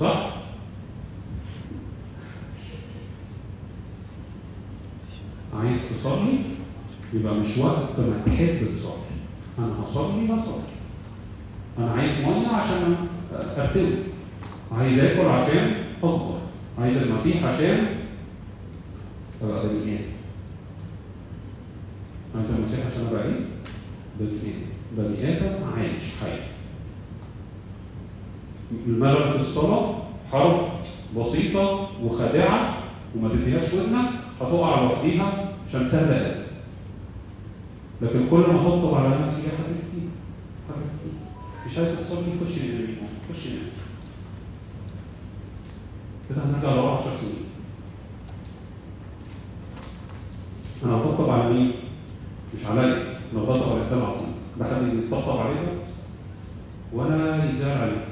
[0.00, 0.30] صح؟
[5.60, 6.38] عايز تصلي؟
[7.14, 8.92] يبقى مش وقت ما تحب تصلي.
[9.58, 10.62] أنا هصلي هصلي
[11.78, 12.96] أنا عايز مية عشان
[13.56, 13.94] ابتدي
[14.72, 16.38] عايز آكل عشان اكبر
[16.78, 17.86] عايز المسيح عشان
[19.42, 20.04] أبقى بني آدم
[22.36, 23.40] عايز المسيح عشان أبقى إيه؟
[24.20, 24.62] بني آدم
[24.98, 26.38] بني آدم عايش حي
[28.86, 29.94] الملل في الصلاة
[30.32, 30.68] حرب
[31.18, 32.76] بسيطة وخادعة
[33.16, 34.10] وما تديهاش ودنك.
[34.42, 36.42] هتقع لوحديها سهله قوي
[38.02, 40.08] لكن كل ما اطبطب على نفسي يا حبيبتي
[40.68, 41.10] حبيبتي
[41.66, 42.96] مش عايز تصلي خش نام
[43.32, 43.62] خش نام
[46.30, 47.44] كده هنرجع لورا 10 سنين.
[50.84, 51.72] أنا بطبطب على مين؟
[52.54, 52.82] مش عليا.
[53.32, 55.72] أنا بطبطب على الانسان العظيم ده حد يتطبطب عليها؟
[56.92, 58.04] ولا يتزعل عليها.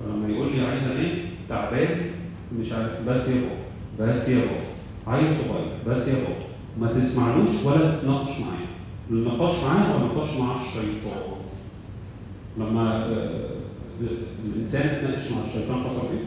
[0.00, 1.16] فلما يقول لي عايز انام
[1.48, 2.10] تعبان
[2.58, 3.08] مش عارف.
[3.08, 3.63] بس بابا
[4.00, 4.64] بس يا بابا
[5.16, 6.44] عيل صغير بس يا بابا
[6.80, 8.64] ما تسمعلوش ولا تناقش معاه.
[9.10, 11.22] النقاش معاه هو نقاش مع الشيطان؟
[12.58, 13.50] لما آه،
[14.44, 16.24] الإنسان يتناقش مع الشيطان حصل إيه؟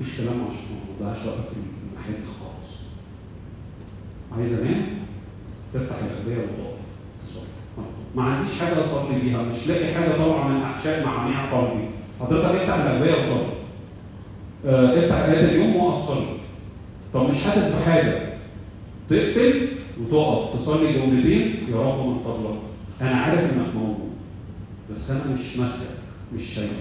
[0.00, 1.56] مفيش كلام مع الشيطان ما ضيعش وقتك في
[1.90, 2.72] الناحيه خالص.
[4.36, 4.86] عايز أنام؟
[5.74, 6.72] تفتح الاجبيه وتقف
[8.16, 9.42] ما عنديش حاجة أصلي بيها.
[9.42, 11.84] مش لاقي حاجة طالعة من أحشاء معاميع قلبي.
[12.20, 13.46] حضرتك افتح الاجبيه وصلي
[14.64, 16.26] افتح ايات اليوم وقف صلي
[17.14, 18.32] طب مش حاسس بحاجة؟
[19.10, 19.68] تقفل
[20.00, 22.58] وتقف تصلي جملتين يا رب من فضلك.
[23.00, 24.12] أنا عارف إنك موجود
[24.94, 25.90] بس أنا مش ماسكك
[26.34, 26.72] مش شايفك.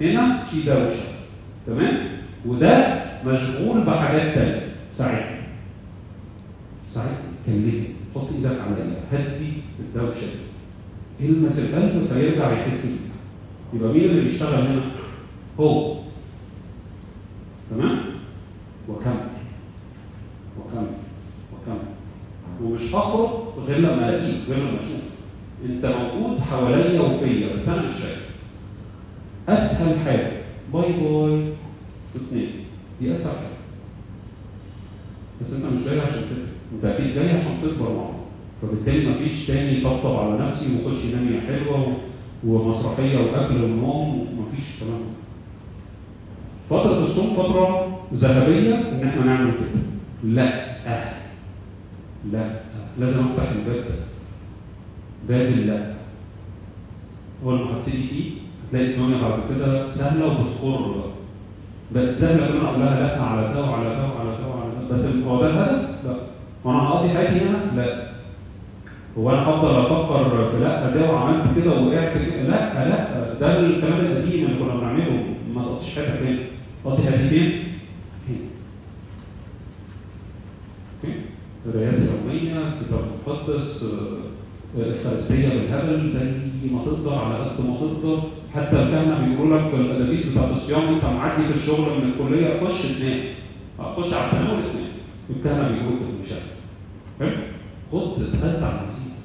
[0.00, 1.02] هنا في دوشة
[1.66, 2.08] تمام؟
[2.46, 4.68] وده مشغول بحاجات تانية.
[4.90, 5.36] ساعدني
[6.94, 7.14] ساعدني
[7.46, 7.84] كلمني.
[8.14, 10.26] حط إيدك عليا هدي الدوشة
[11.20, 11.26] دي.
[11.26, 13.00] المس القلب فيرجع يحس بيها.
[13.74, 14.82] يبقى مين اللي بيشتغل هنا؟
[15.60, 15.96] هو.
[17.70, 17.98] تمام؟
[18.88, 19.28] وكمل
[20.60, 20.86] وكمل
[21.54, 21.88] وكمل
[22.62, 23.28] ومش هخرج
[23.66, 25.02] غير لما الاقيك غير لما اشوفك
[25.64, 28.26] أنت موجود حواليا وفيا بس أنا مش شايف.
[29.48, 30.32] أسهل حاجة.
[30.72, 31.52] باي باي.
[32.16, 32.50] اثنين
[33.00, 33.56] دي أسهل حاجة.
[35.42, 38.16] بس أنت مش جاي عشان كده أنت أكيد جاي عشان تكبر معاهم
[38.62, 41.96] فبالتالي مفيش تاني طبطب على نفسي وخش نام يا حلوة
[42.46, 45.15] ومسرحية وأكل ونوم مفيش الكلام ده.
[46.70, 49.82] فترة الصوم فترة ذهبية إن إحنا نعمل كده.
[50.24, 50.66] لا.
[52.32, 52.50] لا.
[52.98, 53.94] لازم أفتح الباب ده.
[55.28, 55.92] باب اللا
[57.44, 58.30] أول ما هبتدي فيه
[58.68, 61.10] هتلاقي الدنيا بعد كده سهلة وبتقر بقى.
[61.94, 64.94] بقت سهلة كمان أقول لها لا على ده وعلى ده وعلى ده وعلى ده.
[64.94, 66.16] بس هو ده الهدف؟ لا.
[66.64, 68.06] وأنا هقضي حياتي هنا؟ لا.
[69.18, 73.34] هو أنا هفضل أفكر في لا ده وعملت كده ووقعت كده؟ لا لا.
[73.40, 75.24] ده الكلام القديم اللي كنا بنعمله.
[75.54, 76.38] ما تقضيش حياتك فين؟
[76.86, 77.62] تقضي حياتي
[78.26, 78.40] فين؟
[81.66, 86.30] قرايات يومية كتاب مقدس آه، آه، افخارستيه بالهبل زي
[86.72, 88.22] ما تقدر على قد ما تقدر.
[88.54, 93.20] حتى الكهنه بيقولوا لك الادابيس بتاعت الصيام أنت معدي في الشغل من الكلية خش تنام
[93.80, 94.86] آه، خش على التناول تنام
[95.30, 96.32] الكهنه بيقولوا كده مش.
[97.20, 97.36] حلو؟
[97.92, 99.16] خد اتغذى على المسيح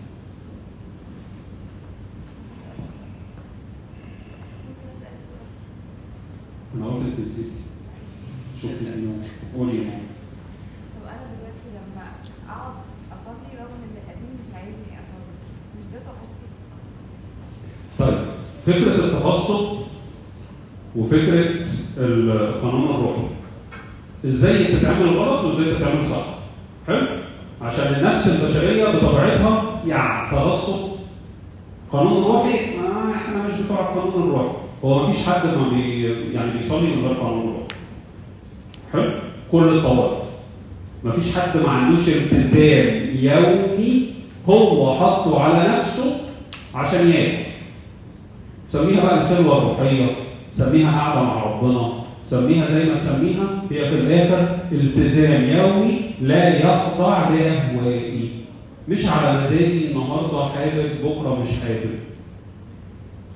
[4.68, 5.48] ممكن اسال سؤال
[6.76, 7.52] أنا قلت انت نسيتي
[8.62, 9.20] شوفي اليوم
[9.58, 10.00] قولي ماما.
[10.96, 12.04] طب أنا دلوقتي لما
[12.50, 12.74] أقعد
[13.14, 15.32] أصلي رغم إن القديم مش عايزني أصلي
[15.80, 16.42] مش ده تقصي
[18.00, 18.26] طيب
[18.66, 19.78] فكرة التبسط
[20.96, 21.66] وفكرة
[21.98, 23.28] القانون الروحي.
[24.26, 26.26] إزاي تتعمل غلط وإزاي تتعمل صح؟
[26.88, 27.08] حلو؟
[27.62, 30.90] عشان النفس البشرية بطبيعتها يعني تبسط
[31.92, 32.78] قانون روحي.
[32.78, 34.56] ما إحنا مش بتوع القانون الروحي.
[34.86, 36.04] هو ما فيش حد ما بي
[36.34, 37.46] يعني بيصلي من غير قانون.
[37.46, 37.64] روحي
[38.94, 39.12] حلو؟
[39.52, 40.22] كل الطوائف.
[41.04, 44.06] ما فيش حد ما عندوش التزام يومي
[44.50, 46.22] هو حاطه على نفسه
[46.76, 47.44] عشان ياكل.
[48.70, 50.16] سميها بقى الخلوه الروحيه
[50.52, 51.94] سميها قعدة مع ربنا.
[52.26, 58.30] سميها زي ما تسميها هي في الآخر التزام يومي لا يخضع لاهوائي
[58.88, 61.90] مش على مزاجي النهارده حابب بكرة مش حابب.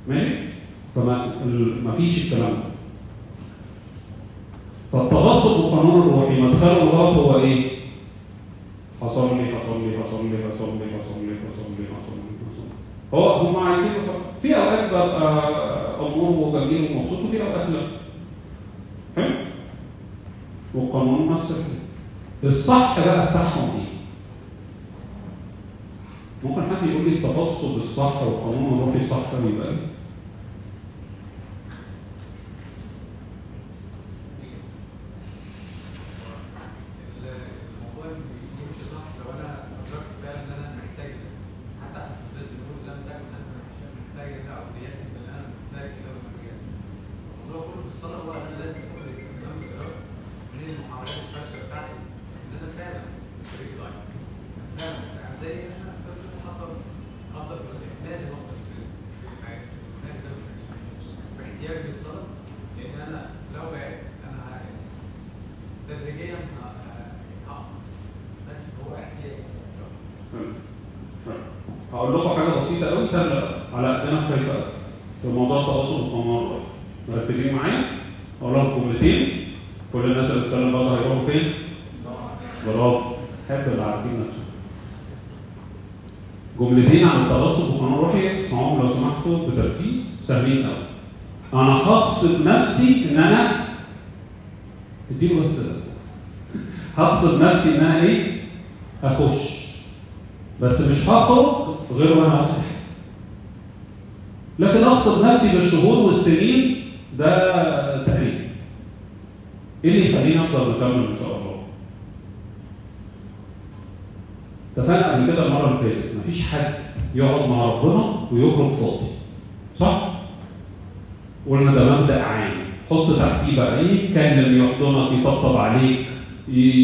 [0.08, 0.34] ماشي؟
[0.96, 1.36] فما
[1.84, 2.58] ما فيش الكلام ده
[4.92, 7.72] فالتبسط بالقانون الروحي مدخله الغلط هو إيه؟
[9.02, 12.66] حصل لي حصل لي حصل لي حصل لي حصل لي حصل لي حصل لي
[13.14, 13.90] هو هم عايزين
[14.42, 17.88] في أوقات ببقى أمور وجميل ومبسوط وفي أوقات لا
[19.16, 19.36] حلو؟
[20.76, 21.76] والقانون نفس الكلام
[22.44, 23.86] الصح بقى بتاعهم إيه؟
[26.50, 29.18] ممكن حد يقول لي التبسط الصح والقانون الروحي الصح
[29.56, 29.95] يبقى إيه؟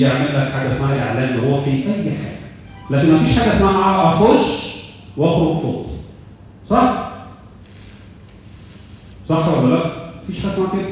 [0.02, 2.41] يعمل لك حاجة اسمها إعلان روحي أي حاجة.
[2.89, 4.76] لكن مفيش حاجة اسمها أخش
[5.18, 5.86] وأخرج فاضي
[6.66, 7.12] صح؟
[9.30, 9.91] صح ولا لا؟
[10.24, 10.88] مفيش حاجة اسمها كده.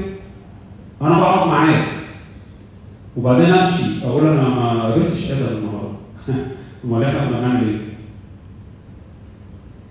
[1.02, 1.86] أنا بقعد معاك.
[3.18, 4.06] وبعدين أمشي.
[4.06, 5.98] أقول أنا ما قابلتش آدم النهارده.
[6.86, 7.78] أمال إحنا كنا بنعمل إيه؟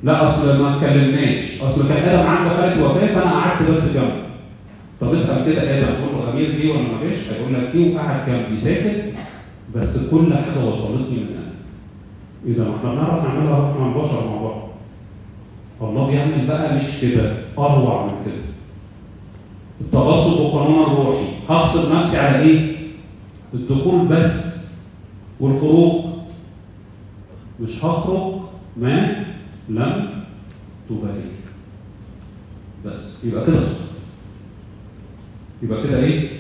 [0.03, 1.61] لا أصل ما اتكلمناش.
[1.63, 4.13] أصل كان آدم عنده حاله وفاة فأنا قعدت بس جنبه.
[5.01, 8.27] طب اسأل كده آدم قول له أمير جه ولا ما جاش؟ هيقول لك جه وقعد
[8.31, 9.08] جنبي ساكت.
[9.77, 11.53] بس كل حاجة وصلتني من أنا
[12.47, 14.69] إيه ده؟ ما إحنا بنعرف نعملها وإحنا البشر مع بعض.
[15.83, 18.43] الله بيعمل بقى مش كده أروع من كده.
[19.81, 22.77] التبسط والقانون الروحي هغصب نفسي على إيه؟
[23.55, 24.59] الدخول بس
[25.41, 26.05] والخروج.
[27.61, 28.33] مش هخرج
[28.77, 29.25] ما
[29.69, 30.11] لم
[30.89, 31.31] تبالي.
[32.87, 33.25] بس.
[33.25, 33.67] يبقى كده صح.
[35.63, 36.31] يبقى كده إيه؟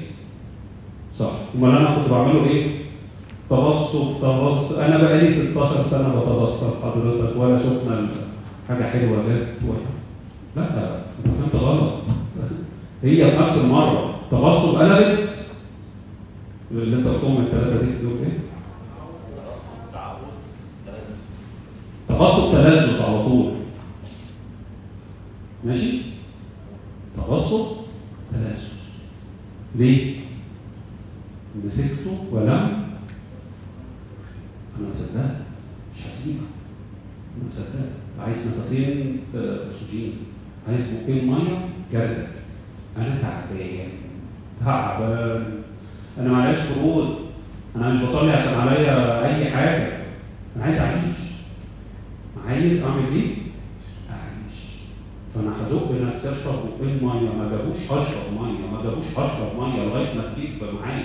[1.18, 1.30] صح.
[1.54, 2.77] أمال أنا كنت بعمله إيه؟
[3.50, 8.08] تبسط تبص أنا بقالي 16 سنة بتبسط حضرتك ولا شفنا
[8.68, 9.48] حاجة حلوة جت
[10.56, 11.92] لا أنت فهمت غلط.
[13.02, 14.14] هي في نفس المرة.
[14.30, 15.28] تبسط قلبت.
[16.72, 18.38] اللي أنت قلتهم الثلاثه دي دول إيه؟
[22.08, 23.52] تبسط تلذذ على طول.
[25.64, 26.00] ماشي؟
[27.16, 27.66] تبسط
[28.32, 28.68] تلذذ.
[29.76, 30.16] ليه؟
[31.64, 32.48] مسكته ولم
[34.78, 35.36] أنا مصدقك
[35.94, 36.38] مش هسيبك
[37.36, 37.90] أنا مصدقك
[38.68, 40.12] نفسين آه، أكسجين.
[40.68, 41.58] عايز بقين ميه
[41.92, 42.26] جردة
[42.96, 43.88] أنا تعبان
[44.64, 45.44] تعبان.
[46.18, 47.14] أنا معليش فروض
[47.76, 49.92] أنا مش بصلي عشان عليا أي حاجة.
[50.56, 51.16] أنا عايز أعيش.
[52.48, 53.28] عايز أعمل إيه؟
[54.10, 54.58] أعيش.
[55.34, 60.14] فأنا هزق نفسي أشرب بقين ميه ما جابوش هشرب ميه ما جابوش هشرب ميه لغاية
[60.14, 60.50] ما تجيب
[60.80, 61.02] معايا.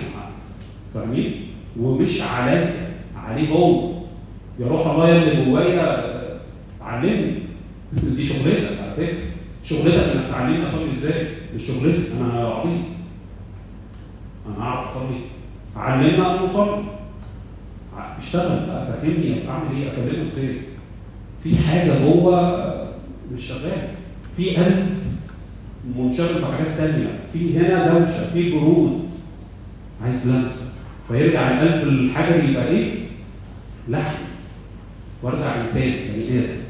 [0.94, 1.46] فاهمين؟
[1.80, 2.94] ومش عليا.
[3.16, 3.92] عليه هو
[4.58, 6.14] يا روح الله اللي جوايا
[6.80, 7.43] علمني.
[8.02, 9.18] دي شغلتك على فكره
[9.64, 12.80] شغلتك إنك تعلمني اصلي إزاي؟ مش شغلتي أنا عبيط
[14.46, 15.20] أنا أعرف اصلي
[15.76, 16.82] علمنا ان نصلي
[17.96, 20.56] ع- اشتغل بقى فهمني اعمل إيه؟ أكلمه إزاي؟
[21.42, 22.64] في حاجة جوه
[23.32, 23.88] مش شغاله
[24.36, 24.86] في قلب
[25.96, 27.18] منشغل بحاجات تانية.
[27.32, 29.08] في هنا دوشة في برود
[30.04, 30.66] عايز لمسة.
[31.08, 32.92] فيرجع القلب الحاجة دي يبقى إيه؟
[33.88, 34.14] لحم.
[35.22, 36.63] وارجع انسان بني آدم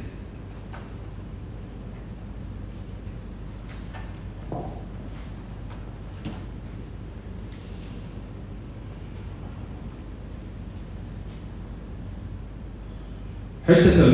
[13.69, 14.05] حتة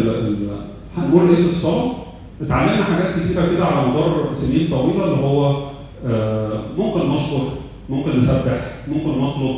[0.98, 1.92] هنقول إيه في الصلاة؟
[2.42, 5.70] اتعلمنا حاجات كتيرة كده على مدار سنين طويلة اللي هو
[6.06, 7.48] آه، ممكن نشكر
[7.88, 9.56] ممكن نسبح ممكن نطلب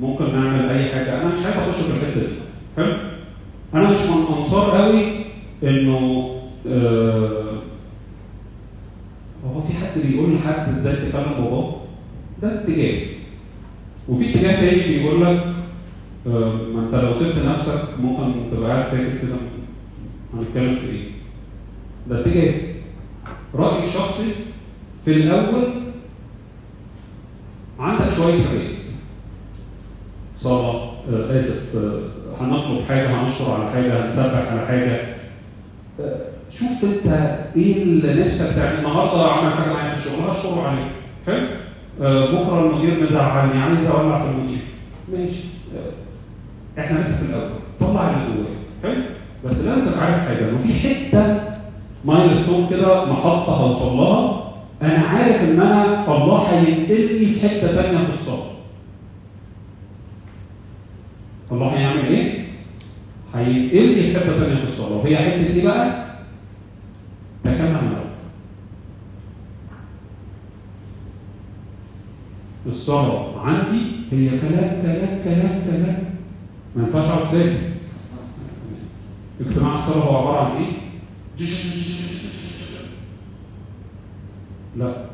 [0.00, 2.26] ممكن نعمل أي حاجة أنا مش عايز أخش في الحتة دي
[2.76, 2.92] حلو؟
[3.74, 5.24] أنا مش من أنصار قوي
[5.62, 6.30] إنه
[6.68, 7.50] آه،
[9.54, 11.76] هو في حد بيقول لحد إزاي تكلم باباه؟
[12.42, 13.00] ده اتجاه
[14.08, 15.44] وفي اتجاه تاني بيقول لك
[16.26, 19.36] ما انت لو سبت نفسك ممكن تبقى قاعد ساكت كده.
[20.34, 21.04] هنتكلم في إيه؟
[22.08, 22.54] ده اتجاه.
[23.54, 24.24] رأيي الشخصي
[25.04, 25.68] في الأول
[27.78, 28.70] عندك شوية حاجات.
[30.36, 32.00] صلاة آه آسف آه
[32.44, 35.16] هنطلب حاجة هنشكر على حاجة هنسبح على حاجة.
[36.00, 37.06] آه شوف انت
[37.56, 38.78] إيه اللي نفسك تعمل.
[38.78, 40.90] النهارده عمل حاجة معايا في الشغل هشكره عليه
[41.26, 41.46] حلو؟
[42.02, 44.58] آه بكرة المدير مزعلني عايز أولع في المدير.
[45.12, 45.44] ماشي.
[45.76, 46.09] آه
[46.78, 47.50] إحنا لسه في الأول.
[47.80, 48.48] طلع اللي جواك
[48.82, 49.02] حلو؟
[49.44, 50.48] بس لازم تبقى عارف حاجة.
[50.50, 51.40] انه في حتة
[52.04, 54.52] مايلستون كده محطة هوصل لها.
[54.82, 58.50] أنا عارف إن أنا الله هينقلني في حتة ثانية في الصلاه
[61.52, 62.44] الله هيعمل إيه؟
[63.34, 66.06] هينقلني في حتة ثانية في الصلاه وهي حتة إيه بقى؟
[67.44, 68.10] تكلم الرب
[72.66, 76.09] الصلاة عندي هي كلام كلام كلام كلام.
[76.76, 77.58] ما ينفعش أقعد ساكت
[79.40, 80.72] اجتماع الصلاة هو عبارة عن إيه؟
[84.76, 85.04] لا.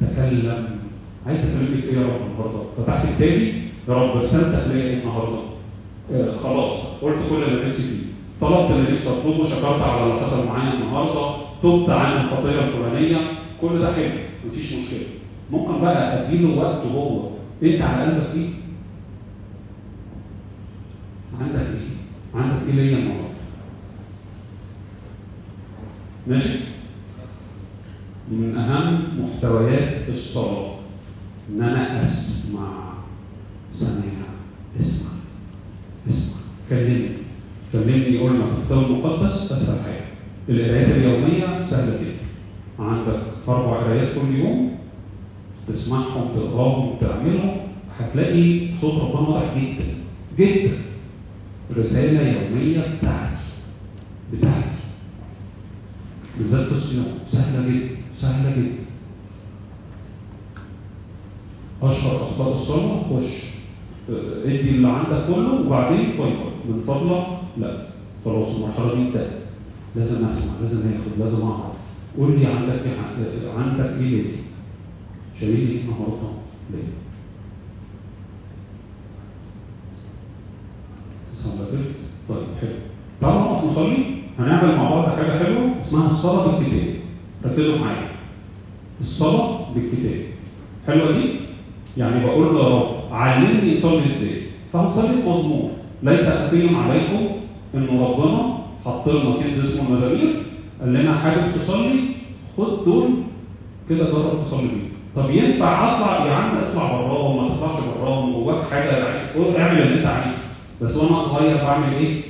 [0.00, 0.68] تكلم.
[1.26, 5.38] عايز تكلمني في إيه يا رب النهارده؟ فتحت كتابي؟ يا رب رسالتك ليا إيه النهارده؟
[6.12, 6.72] آه خلاص.
[7.02, 8.06] قلت كل اللي نفسي فيه.
[8.40, 11.36] طلبت اللي نفسي اطلبه شكرت على اللي حصل معايا النهارده.
[11.62, 13.18] تبت عن الخطيه الفلانية.
[13.60, 14.10] كل ده حلو.
[14.46, 15.06] مفيش مشكلة.
[15.52, 17.28] ممكن بقى أديله وقت هو.
[17.62, 18.48] أنت على قلبك إيه؟
[21.40, 23.26] عندك إيه؟ عندك إيه ليا النهارده؟
[26.26, 26.58] ماشي؟
[28.30, 30.74] من أهم محتويات الصلاة.
[31.50, 32.92] إن أنا أسمع.
[33.72, 34.02] سمع
[34.80, 35.10] اسمع.
[36.08, 36.36] اسمع.
[36.70, 37.08] كلمني.
[37.72, 40.04] كلمني قلنا في الكتاب المقدس اسهل حاجة
[40.48, 42.26] القرايات اليومية سهلة جدا.
[42.78, 44.76] عندك أربع قرايات كل يوم.
[45.68, 47.56] تسمعهم تقراهم تعملهم
[47.98, 49.94] هتلاقي صوت ربنا واضح جدا.
[50.38, 50.85] جدا.
[51.76, 53.36] رساله يوميه بتاعتي
[54.32, 54.76] بتاعتي
[56.38, 58.84] بالذات في الصيام سهله جدا سهله جدا
[61.82, 63.32] اشهر اخطاء الصلاه خش
[64.44, 66.30] ادي اللي عندك كله وبعدين باي
[66.68, 67.26] من فضلك
[67.58, 67.86] لا
[68.24, 69.30] خلاص المرحله دي انتهت
[69.96, 71.76] لازم اسمع لازم اخد لازم اعرف
[72.18, 74.36] قول لي عندك إيه عندك إيه ليه؟
[75.40, 76.28] شايل لي النهارده
[76.70, 77.05] ليه؟
[81.50, 81.96] تلت
[82.28, 82.70] طيب حلو.
[83.20, 83.96] تعالوا نقف نصلي
[84.38, 86.94] هنعمل مع بعض حاجة حلوة اسمها الصلاة بالكتاب.
[87.44, 88.08] ركزوا معايا.
[89.00, 90.20] الصلاة بالكتاب.
[90.86, 91.40] حلوة دي؟
[91.96, 94.40] يعني بقول له يا رب علمني اصلي إزاي.
[94.72, 95.70] فهنصلي بمزمور.
[96.02, 97.26] ليس خفيا عليكم
[97.74, 100.42] إن ربنا حط لنا كنز اسمه المزامير.
[100.80, 101.98] قال لنا حابب تصلي؟
[102.56, 103.08] خد دول
[103.88, 104.88] كده جرب تصلي بيهم.
[105.16, 108.32] طب ينفع أطلع يا عم؟ اطلع براهم ما تطلعش براهم.
[108.32, 108.90] جواك حاجة
[109.58, 110.36] اعمل اللي انت عايزه.
[110.82, 112.22] بس وأنا صغير بعمل إيه؟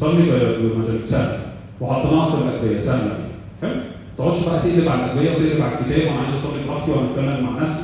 [0.00, 1.38] صلي ب- بمزامير سهله
[1.80, 3.18] وحطيناها في الاجبيه سهله
[3.62, 3.82] حلو؟ ما
[4.18, 7.62] تقعدش بقى تقلب على الاجبيه وتقلب على الكتاب وأنا عايز أصلي براحتي وأنا اتكلم مع
[7.62, 7.82] نفسي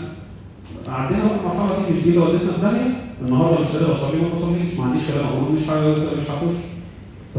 [0.89, 2.91] عندنا المرحله دي مش دي اللي ودتنا في داهيه
[3.27, 4.79] النهارده مش قادر أصلي وما بصليش.
[4.79, 5.53] ما عنديش كلام أقوله.
[5.53, 6.57] مش مش هخش
[7.35, 7.39] ف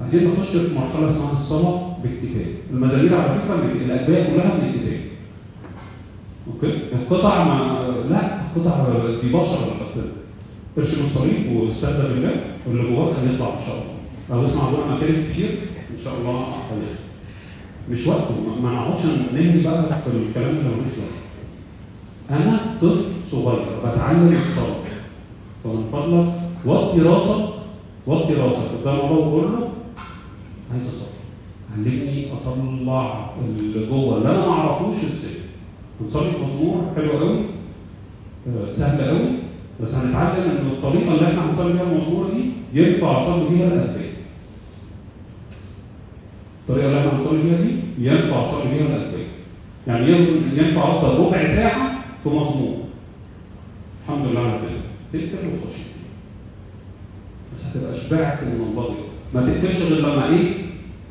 [0.00, 2.46] عايزين نخش في مرحلة اسمها الصلاة بالكتاب.
[2.70, 3.54] المزامير على فكرة
[3.84, 5.00] الاجبيه كلها من الكتاب.
[6.54, 8.20] okay؟ القطع ما لا
[8.56, 8.84] القطع
[9.22, 10.21] دي بشر حاطينها
[10.78, 13.92] ارشم الصليب واستهدى بالله واللي جواك هيطلع إن شاء الله.
[14.30, 15.48] لو اسمع ابونا مكان كتير
[15.98, 16.30] إن شاء الله
[16.70, 16.94] هيطلع
[17.90, 19.00] مش وقته ما- ما نقعدش
[19.34, 21.22] ننهي بقى في الكلام اللي ملوش وقت.
[22.30, 24.82] أنا طفل صغير بتعلم الصلاة.
[25.64, 26.32] فمن فضلك
[26.66, 27.44] وطي راسك
[28.06, 29.68] وطي راسك قدام الله وقول له
[30.72, 31.12] عايز أصلي.
[31.76, 35.34] علمني أطلع اللي جوه اللي أنا ما أعرفوش إزاي.
[36.00, 37.38] هنصلي مزمور حلو قوي
[38.48, 39.28] آه، سهل قوي
[39.82, 42.42] بس هنتعلم إن الطريقة اللي إحنا هنصلي بيها المزمور دي
[42.80, 44.12] ينفع أصلي بيها الادبيه
[46.68, 49.26] الطريقة اللي إحنا هنصلي بيها دي ينفع أصلي بيها الادبيه
[49.86, 52.76] يعني ين- ينفع أفضل ربع ساعة في مزمور
[54.04, 54.80] الحمد لله على كده
[55.26, 55.78] تقفل وتخش.
[57.54, 58.94] بس هتبقى شبعت من دي.
[59.34, 60.52] ما تقفلش غير لما إيه؟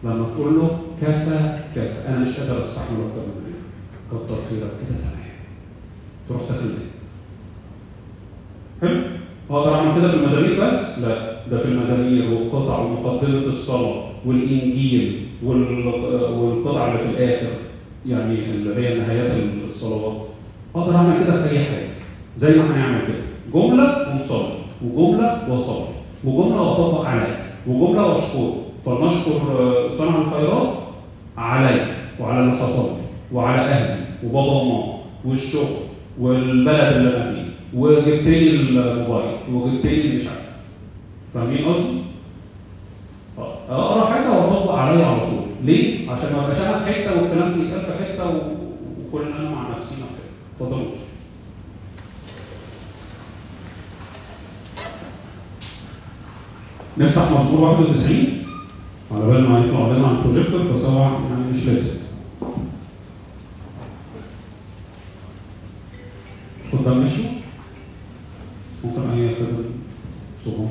[0.03, 2.07] لما تقول له كفى كفى.
[2.07, 4.19] أنا مش قادر أستحمل أكتر من كده.
[4.19, 4.61] كتر خيرك.
[4.61, 5.21] كده تمام.
[6.29, 7.00] تروح إيه؟
[8.81, 9.01] حلو؟
[9.51, 11.31] أقدر اعمل كده في المزامير بس؟ لا.
[11.51, 15.85] ده في المزامير والقطع ومقدمة الصلاة والإنجيل وال-
[16.33, 17.47] والقطع اللي في الآخر
[18.07, 19.31] يعني اللي هي نهايات
[19.67, 20.13] الصلوات.
[20.75, 21.87] أقدر اعمل كده في أي حاجة.
[22.37, 23.21] زي ما هنعمل كده.
[23.53, 24.53] جملة ونصلي
[24.85, 25.85] وجملة واصلي
[26.23, 28.53] وجملة وأطبق عليا وجملة واشكر.
[28.85, 30.73] فلنشكر آه، صانع الخيرات
[31.37, 31.87] عليا
[32.19, 32.89] وعلى اللي حصل
[33.33, 34.93] وعلى أهلي وبابا وماما
[35.25, 35.75] والشغل
[36.19, 37.40] والبلد اللي أنا فيه.
[37.73, 40.41] وجبت لي الموبايل وجبت لي مش عارف
[41.33, 42.01] فاهمين قصدي؟
[43.37, 45.45] آه، اقرا حاجة واطبق عليا على طول.
[45.63, 48.41] ليه؟ عشان ما ابقاش أنا في حتة والكلام بيتقال في حتة و-
[49.07, 50.63] وكلنا أنا مع نفسينا في حتة.
[50.65, 50.91] اتفضلوا.
[56.97, 58.43] نفتح مزمور 91
[59.11, 61.91] على بال ما يطلع لنا على البروجيكتور بس هو يعني مش لازم.
[66.73, 67.25] قدام مشوا
[68.83, 69.63] ممكن اي خدمه
[70.45, 70.67] صغير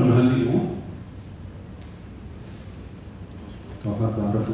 [0.00, 0.66] ممكن نهدي النور
[3.86, 4.48] لو حد عرف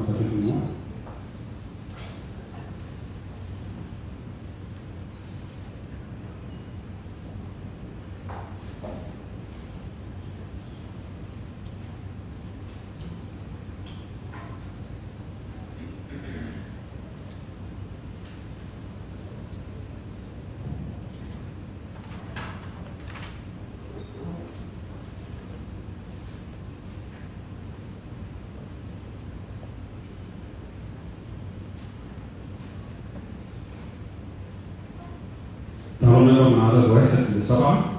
[36.36, 37.92] نقرا من عدد واحد لسبعة.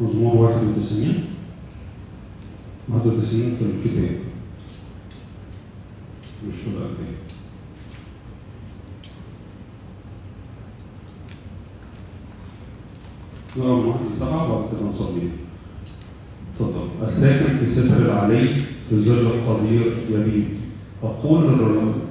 [0.00, 1.24] مزمور واحد وتسعين
[2.88, 4.16] واحد وتسعين في الكتاب.
[6.48, 7.16] مش في الأربعين.
[13.56, 15.28] نقرا من واحد لسبعة وبعد كده نصلي.
[16.54, 16.88] اتفضل.
[17.02, 20.48] الساكن في ستر العلي في ظل القدير يبيد
[21.02, 22.05] أقول للرجل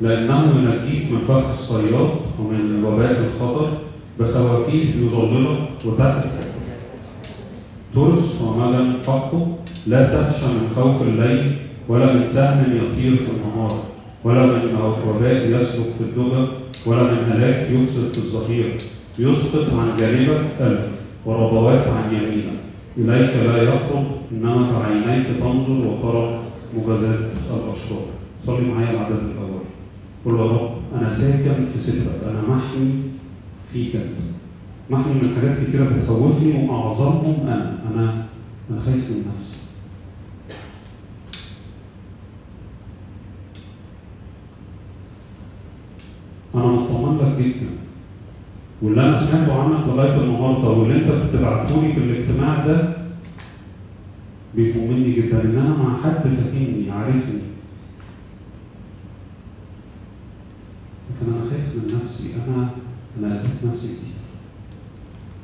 [0.00, 3.68] لأنه ينجيك من فخ الصياد ومن وباء الخطر
[4.20, 6.28] بخوافيه يظللك وتحت
[7.94, 9.46] ترس ومدى حقه
[9.86, 11.56] لا تخشى من خوف الليل
[11.88, 13.82] ولا من سهم يطير في النهار
[14.24, 14.76] ولا من
[15.08, 16.46] وباء يسلك في الدجى
[16.86, 18.74] ولا من هلاك يفسد في الظهير.
[19.18, 20.86] يسقط عن جانبك ألف
[21.26, 22.60] وربوات عن يمينك.
[22.98, 26.40] إليك لا يقرب إنما بعينيك تنظر وترى
[26.76, 27.18] مجازات
[27.50, 28.06] الأشرار.
[28.46, 29.59] صلي معايا العدد الأول
[30.24, 32.92] قل رب أنا ساكن في سترك أنا محمي
[33.72, 33.96] فيك
[34.90, 37.78] محمي من حاجات كتيرة بتخوفني وأعظمهم أنا.
[37.94, 38.26] أنا
[38.70, 39.56] أنا خايف من نفسي.
[46.54, 47.66] أنا مطمن لك جدا.
[48.82, 52.96] واللي أنا سمعته عنك لغاية النهاردة واللي أنت بتبعته لي في الاجتماع ده
[54.54, 57.49] بيطمني جدا إن أنا مع حد فاهمني عارفني.
[61.22, 62.68] أنا خايف من نفسي أنا
[63.18, 64.20] أنا أذيت نفسي كتير.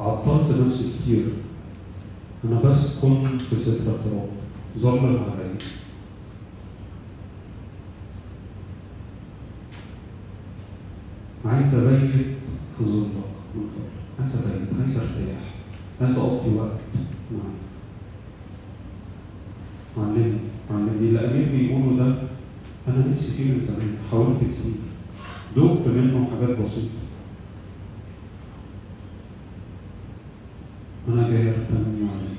[0.00, 1.26] عطلت نفسي كتير.
[2.44, 4.28] أنا بس كنت في سترة رب
[4.78, 5.56] ظلم عليا.
[11.44, 12.26] عايز أبيت
[12.78, 13.06] في ظلك
[13.54, 15.54] من فضلك عايز أبيت عايز أرتاح.
[16.00, 16.80] عايز أقضي وقت
[17.32, 17.56] معاك.
[20.70, 22.14] علمني اللي أمير بيقوله ده
[22.88, 23.96] أنا نفسي فيه من زمان.
[24.10, 24.95] حاولت كتير.
[25.54, 27.00] دقت منه حاجات بسيطة.
[31.08, 32.38] أنا جاي أرتمي عليك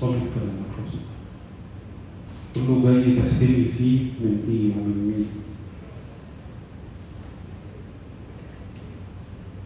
[0.00, 1.00] صلي كلامك رسول
[2.54, 5.28] كله جاي تحتمي فيه من إيه ومن مين.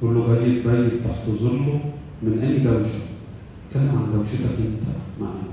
[0.00, 1.80] كله جاي تبيت تحت ظله
[2.22, 3.00] من أي دوشة.
[3.68, 4.86] اتكلم عن دوشتك أنت
[5.20, 5.46] معايا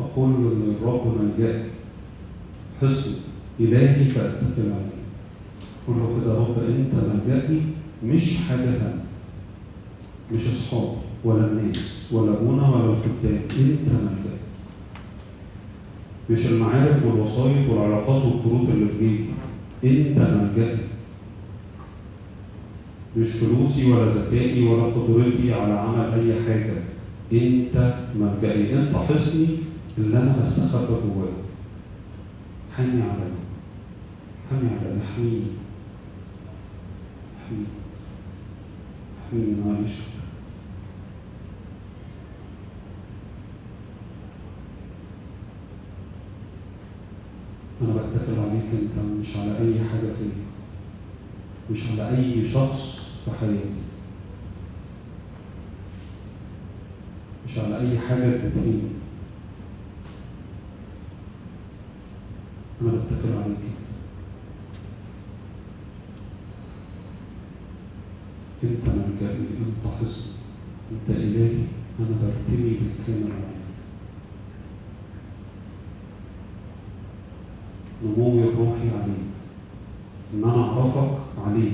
[0.00, 1.62] أقول للرب ملجأي
[2.82, 3.10] حصن
[3.60, 4.96] إلهي فأتكل عليه
[5.86, 7.60] قول له كده يا رب أنت ملجأي
[8.04, 9.04] مش حاجة تانية
[10.32, 10.92] مش أصحاب
[11.24, 14.38] ولا الناس ولا أبونا ولا الخدام أنت ملجأي
[16.30, 19.24] مش المعارف والوسائط والعلاقات والكروت اللي في
[19.82, 20.76] جيبي أنت ملجأي
[23.16, 26.74] مش فلوسي ولا ذكائي ولا قدرتي على عمل أي حاجة.
[27.32, 29.46] أنت ملجأي أنت حصني
[29.98, 31.32] اللي أنا بستخبى جواه
[32.76, 33.30] حامي عليا
[34.50, 35.42] حامي عليا احميني
[37.44, 37.66] احميني
[39.28, 39.90] احميني معلش
[47.82, 50.46] أنا بتكل عليك أنت مش على أي حاجة فيا
[51.70, 53.82] مش على أي شخص في حياتي
[57.46, 58.88] مش على أي حاجة تدهيني
[62.82, 63.58] أنا بتكل عليك
[68.64, 68.88] أنت.
[68.88, 70.30] ملجأي أنت حصن
[70.92, 71.64] أنت إلهي.
[72.00, 73.65] أنا برتمي بالكامل عليك.
[78.06, 79.26] نموي الروحي عليك.
[80.34, 81.72] إن أنا أعرفك عليك.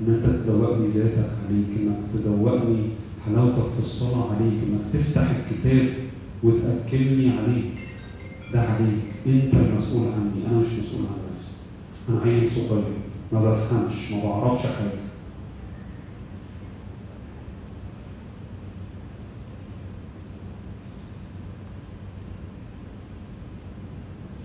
[0.00, 1.66] إن أنت تدوقني ذاتك عليك.
[1.80, 2.82] إنك تدوقني
[3.26, 4.58] حلاوتك في الصلاة عليك.
[4.68, 5.94] إنك تفتح الكتاب
[6.42, 7.72] وتأكلني عليك.
[8.52, 9.02] ده عليك.
[9.26, 10.46] أنت المسؤول عني.
[10.50, 11.54] أنا مش مسؤول عن نفسي.
[12.08, 12.84] أنا عيل صغير
[13.32, 14.12] ما بفهمش.
[14.12, 15.04] ما بعرفش حاجة.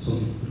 [0.05, 0.48] صلي.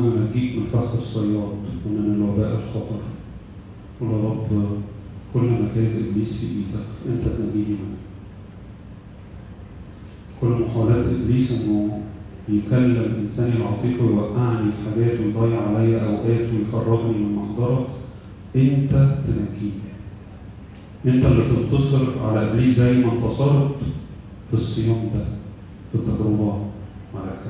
[0.00, 1.52] لأنه ينجيك من فخ الصياد
[1.86, 3.00] ومن الوباء الخطر.
[4.00, 4.48] قل يا رب
[5.34, 8.00] كل ما كانت إبليس في إيدك أنت تنجيني منه
[10.40, 12.02] كل محاولات إبليس إنه
[12.48, 17.86] يكلم إنساني العتيق ويوقعني في حاجات ويضيع عليا أوقات ويخرجني من محضرك
[18.56, 18.92] أنت
[19.26, 19.90] تنجيني.
[21.06, 23.70] أنت اللي تنتصر على إبليس زي ما انتصرت
[24.48, 25.24] في الصيام ده
[25.92, 26.52] في التجربة
[27.14, 27.49] على الكلام.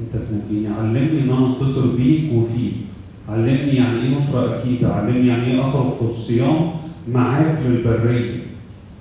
[0.00, 2.72] أنت تنجيني علمني ان أنا اتصل بيك وفيك
[3.28, 6.70] علمني يعني إيه نصرة اكيدة علمني يعني إيه أخرج في الصيام
[7.12, 8.30] معاك للبرية.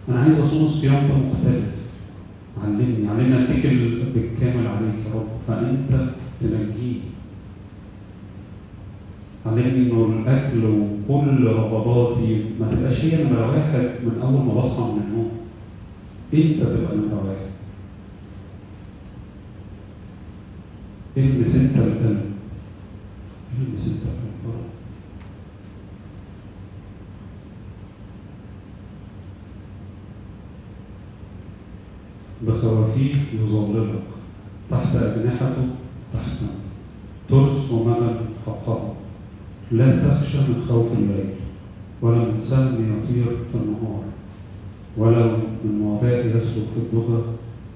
[0.09, 1.73] أنا عايز أصوم الصيام ده مختلف.
[2.63, 3.07] علمني.
[3.09, 3.77] علمني أتكل
[4.15, 5.27] بالكامل عليك يا رب.
[5.47, 6.09] فأنت
[6.41, 6.99] تنجيني
[9.45, 15.01] علمني إنه الأكل وكل رغباتي ما تبقاش هي نمره واحد من أول ما بصحى من
[15.07, 15.31] النوم.
[16.33, 17.52] أنت تبقى نمره واحد
[21.18, 22.22] المس انت القلب
[23.60, 24.64] المس انت القلب.
[32.48, 34.02] بخوافيه يظللك
[34.72, 35.68] تحت أجنحته
[36.14, 36.38] تحت
[37.30, 38.15] ترس ومدى
[38.45, 38.94] حقه
[39.72, 41.30] لا تخشى من خوف الليل
[42.02, 44.03] ولا من سهم يطير في النهار.
[44.98, 47.22] ولا من وباء يسلك في الدجى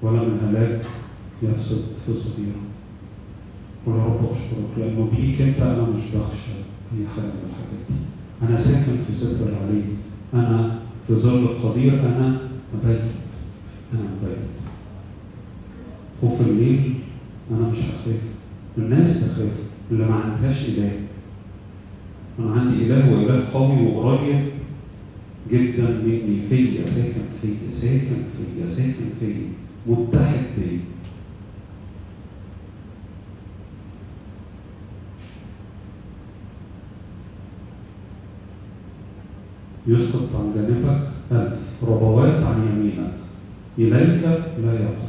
[0.02, 0.84] ولا من هلاك
[1.42, 2.67] يفسد في الصغيرة
[3.88, 6.52] قل يا رب أشكرك لأنه بيك أنت أنا مش بخشى
[6.92, 7.94] أي حاجة من الحاجات دي
[8.48, 9.82] أنا ساكن في ستر العلي
[10.34, 12.38] أنا في ظل القدير أنا
[12.74, 13.08] مبيت
[13.92, 14.38] أنا مبيت
[16.20, 16.94] خوف الليل
[17.50, 18.20] أنا مش هخاف
[18.78, 19.52] الناس تخاف
[19.90, 20.92] اللي ما عندهاش إله
[22.38, 24.44] أنا عندي إله وإله قوي وقريب
[25.52, 29.42] جدا مني فيا ساكن فيا ساكن فيا ساكن فيا
[29.86, 30.78] متحد بيا
[39.88, 43.12] يسقط عن جانبك ألف ربوات عن يمينك.
[43.78, 44.22] إليك
[44.64, 45.08] لا يقع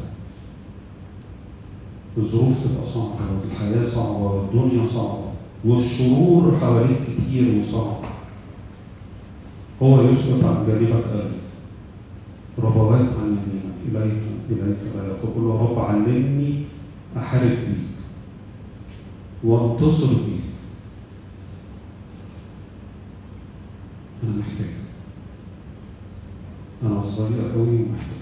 [2.17, 5.29] الظروف تبقى صعبة والحياة صعبة والدنيا صعبة
[5.65, 8.01] والشرور حواليك كتير وصعب.
[9.83, 11.41] هو يسقط عن جانبك ألف
[12.59, 13.75] ربوات عن يمينك.
[13.87, 16.63] إليك إليك لا يقع يا رب علمني
[17.17, 17.95] أحارب بيك
[19.43, 20.49] وأنتصر بيك
[24.23, 24.69] أنا محتاج.
[26.83, 28.19] أنا صغير أوي ومحتاج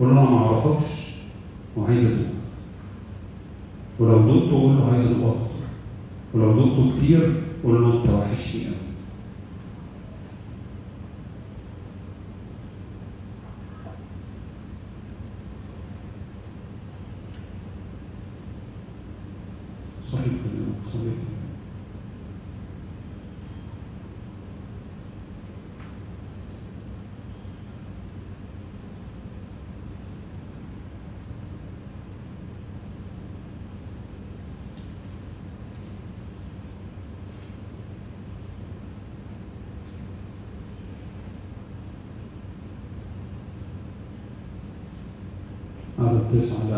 [0.00, 0.90] قول له أنا ما أعرفكش
[1.76, 2.34] وعايز أدوق.
[3.98, 5.64] ولو دقته قول له عايز أكتر
[6.34, 8.74] ولو دقته كتير قول له أنت وحشني أوي
[20.10, 21.34] صلي بكلامك صلي بكلامك
[45.98, 46.68] عدد تسعة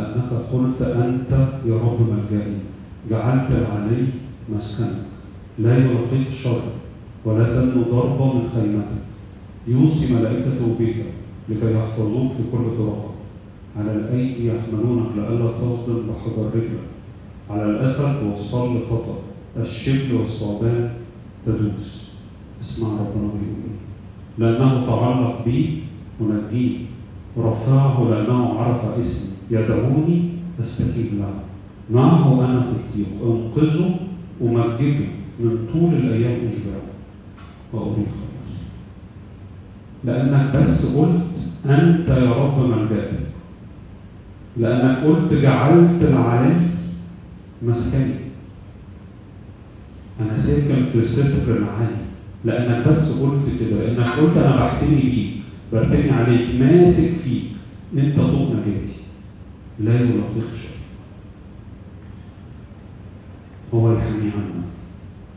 [0.76, 1.30] قلت أنت
[1.66, 2.56] يا رب ملجئي
[3.10, 4.06] جعلت العلي
[4.54, 5.06] مسكنك.
[5.58, 6.60] لا يلقيك شر
[7.24, 9.02] ولا تنمو ضربة من خيمتك.
[9.68, 10.96] يوصي ملائكته بك
[11.48, 13.16] لكي يحفظوك في كل طرقك.
[13.78, 16.86] على الأيدي يحملونك لئلا تصدم بحجر رجلك.
[17.50, 19.18] على الأسد والصل خطأ
[19.56, 20.90] الشبل والثعبان
[21.46, 22.06] تدوس.
[22.60, 23.76] اسمع ربنا بيقول إيه
[24.38, 25.82] لأنه تعلق بي
[26.20, 26.78] ونجيه
[27.36, 29.30] ورفعه لأنه عرف اسمي.
[29.50, 30.25] يدعوني؟
[30.60, 31.34] أستجيب له
[31.90, 33.94] معه أنا في الضيق أنقذه
[34.42, 35.06] أمجده
[35.40, 36.86] من طول الأيام أشبعه
[37.72, 38.56] وأريد خلاص.
[40.04, 41.20] لأنك بس قلت
[41.66, 43.08] أنت يا رب ملجأي
[44.56, 46.54] لأنك قلت جعلت العلي
[47.62, 48.14] مسكني.
[50.20, 51.96] أنا ساكن في ستر العلي.
[52.44, 53.76] لأنك بس قلت كده.
[53.76, 55.32] لأنك قلت أنا بحتمي بيك.
[55.72, 56.60] برتمي عليك.
[56.60, 57.42] ماسك فيك.
[57.98, 58.95] أنت طوق نجاتي
[59.80, 60.76] لا يلاقيك شيء
[63.74, 64.64] هو يحمي عنك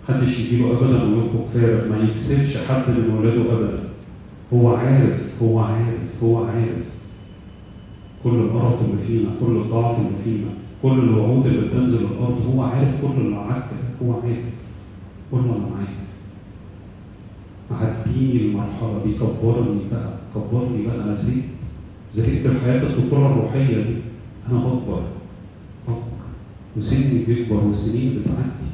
[0.10, 3.80] محدش يجيله ابدا ويخرج فارغ ما يكسفش حد من ولاده ابدا.
[4.53, 6.86] هو عارف هو عارف هو عارف.
[8.24, 10.49] كل القرف اللي فينا كل الضعف اللي فينا
[10.84, 13.66] كل الوعود اللي بتنزل الأرض هو عارف كل اللي عك
[14.03, 14.45] هو عارف.
[15.32, 15.90] كل اللي معاك.
[17.72, 20.95] عديني المرحلة دي كبرني بقى كبرني بقى.
[20.95, 21.44] أنا زهقت.
[22.14, 23.95] زهقت الحياة الطفولة الروحية دي.
[24.52, 25.04] أنا بكبر
[25.88, 26.04] بكبر
[26.78, 28.70] وسني بيكبر والسنين بتعدي.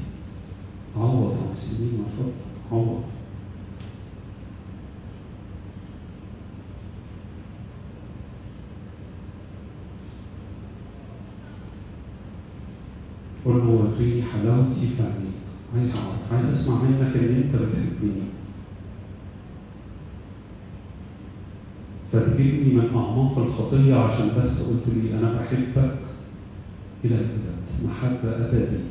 [0.98, 2.34] عوض عن السنين فضلك
[2.72, 3.02] عوض.
[13.46, 15.46] قل له وريني حلاوتي في عينيك.
[15.78, 18.35] عايز أعرف عايز أسمع منك إن أنت بتحبني.
[22.16, 25.96] فتجيبني من أعماق الخطية عشان بس قلت لي أنا بحبك
[27.06, 28.84] إلى الأبد محبة ابديه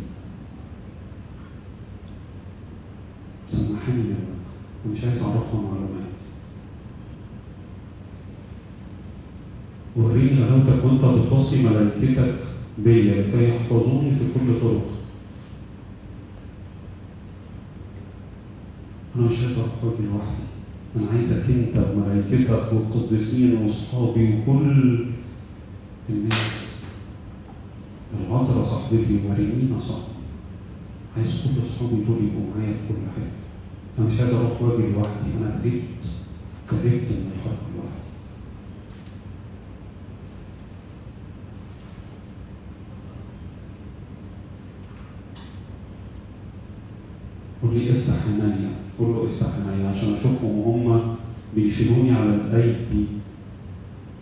[3.46, 4.16] سمحني منك
[4.86, 6.04] ومش عايز أعرفها معلومات
[9.96, 12.34] وريني غلاوتك وانت بتوصي ملائكتك
[12.78, 14.90] بيا لكي يحفظوني في كل طرق.
[19.16, 20.53] أنا مش عايز واجي لوحدي.
[20.96, 25.06] أنا عايزك انت وملائكتك والقديسين واصحابي وكل
[26.10, 26.64] الناس.
[28.20, 30.08] العذراء صاحبتي ومارينينا صاحبتي
[31.16, 33.32] عايز كل اصحابي دول يبقوا معايا في كل حاجة.
[33.98, 35.30] أنا مش عايز أروح واجي لوحدي.
[35.40, 35.82] أنا تعبت
[36.70, 38.04] تعبت من الحرب لوحدي
[47.64, 51.16] قول لي افتح عينيا قول له افتح عينيا عشان أشوفهم وهم
[51.54, 53.04] بيشيلوني على الايدي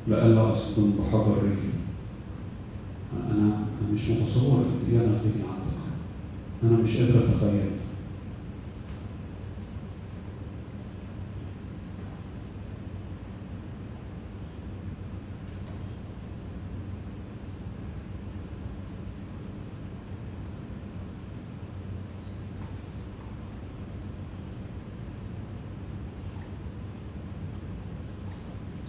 [0.09, 1.73] لئلا أصدم بحجر رجلي.
[3.31, 5.83] أنا مش متصور قد إيه أنا عنك
[6.65, 7.71] أنا مش قادر أتخيل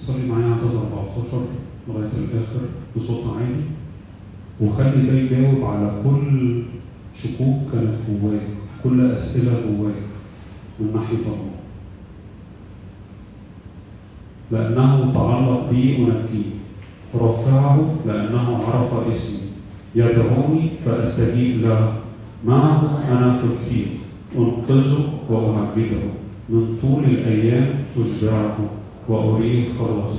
[0.07, 1.45] صلي معايا عدد 14
[1.87, 2.61] لغاية الآخر
[2.95, 3.63] بصوت عالي
[4.61, 6.63] وخلي ده يجاوب على كل
[7.23, 8.41] شكوك كانت جواك
[8.83, 9.95] كل أسئلة جواك
[10.79, 11.53] من ناحية الله
[14.51, 16.49] لأنه تعلق بي أنجيه
[17.15, 19.39] رفعه لأنه عرف اسمي.
[19.95, 21.93] يدعوني فأستجيب له.
[22.45, 23.87] معه أنا في الخير
[24.37, 26.03] أنقذه وأمجده
[26.49, 28.57] من طول الأيام أشجعه
[29.09, 30.17] وأريه خلاص.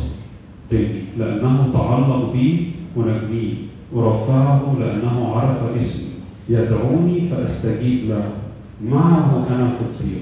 [0.70, 3.54] تاني لأنه تعلق بي أنجيه
[3.92, 6.13] ورفعه لأنه عرف اسمي.
[6.48, 8.30] يدعوني فأستجيب له.
[8.84, 10.20] معه أنا في الطير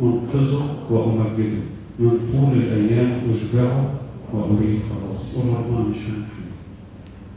[0.00, 1.62] أنقذه وأمجده.
[1.98, 3.90] من طول الأيام أشجعه
[4.32, 6.54] وأريه خلاص قول ربنا مش فاهم حاجة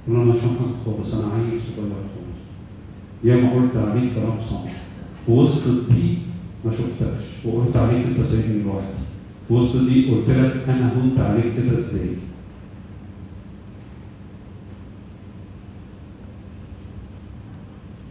[0.08, 1.14] أنا مش فاهم حاجة خالص.
[1.14, 2.40] أنا عيل صغير خالص.
[3.24, 4.68] يا ما قلت عليك كلام صعب
[5.26, 6.18] في وسط دي
[6.66, 7.46] ما شفتكش.
[7.46, 8.98] وقلت عليك أنت سايبني لوحدي.
[9.48, 12.10] في وسط دي قلت لك أنا هنت عليك كده إزاي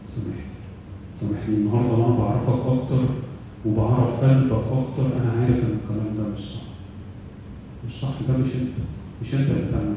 [0.06, 0.40] سامحني
[1.20, 3.04] سامحني النهارده وأنا بعرفك أكتر
[3.66, 6.62] وبعرف قلبك أكتر أنا عارف إن الكلام ده مش صح.
[7.86, 8.76] مش صح ده مش أنت.
[9.22, 9.94] مش أنت اللي بتعمل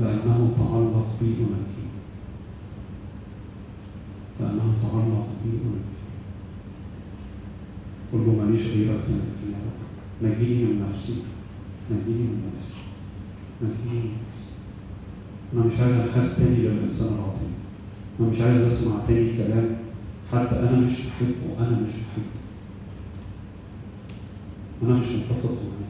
[0.00, 1.84] لأنه تعلق بي أنجي
[4.40, 5.94] لأنه تعلق بي أنجي
[8.12, 9.78] قل له ماليش غيرك يا رب
[10.22, 11.16] نجيني من نفسي.
[11.90, 12.80] نجيني من نفسي.
[13.62, 14.33] نجيني من نفسي.
[15.54, 17.54] أنا مش عايز أنحاز تاني للإنسان العظيم
[18.20, 19.76] أنا مش عايز أسمع تاني كلام.
[20.32, 22.34] حتى أنا مش بحبه وأنا مش بحبه
[24.82, 25.84] أنا مش متفق معاه.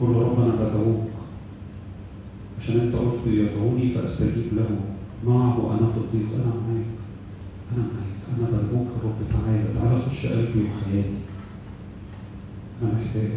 [0.00, 1.06] قل له رب أنا بدعوك.
[2.58, 4.80] عشان أنت قلت يدعوني فأستجيب له
[5.26, 6.86] معه أنا في الضيق أنا معاك.
[7.76, 8.38] أنا معاك.
[8.38, 9.64] أنا بدعوك يا رب تعالى.
[9.74, 11.25] تعالى خش قلبي وحياتي.
[12.82, 13.30] أنا محتاج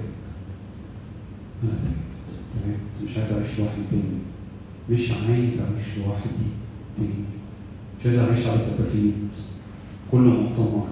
[1.63, 1.71] أنا
[2.53, 4.03] تمام مش عايز اعيش لوحدي تاني
[4.89, 6.45] مش عايز أعيش لوحدي.
[6.97, 7.09] تاني.
[7.99, 9.13] مش عايز أعيش على فتافيت
[10.11, 10.87] كل مؤتمر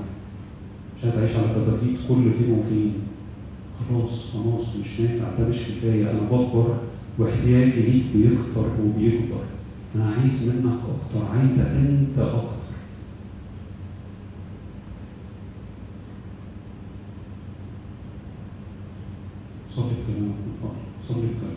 [0.98, 2.94] مش عايز أعيش على فتافيت كل فين وفين
[3.90, 6.78] خلاص خلاص مش نافع ده مش كفايه أنا بكبر
[7.20, 9.44] واحتياجي ليك بيكبر وبيكبر
[9.96, 12.57] أنا عايز منك أكتر عايزك أنت أكتر
[19.78, 21.57] 300分、まあ、300回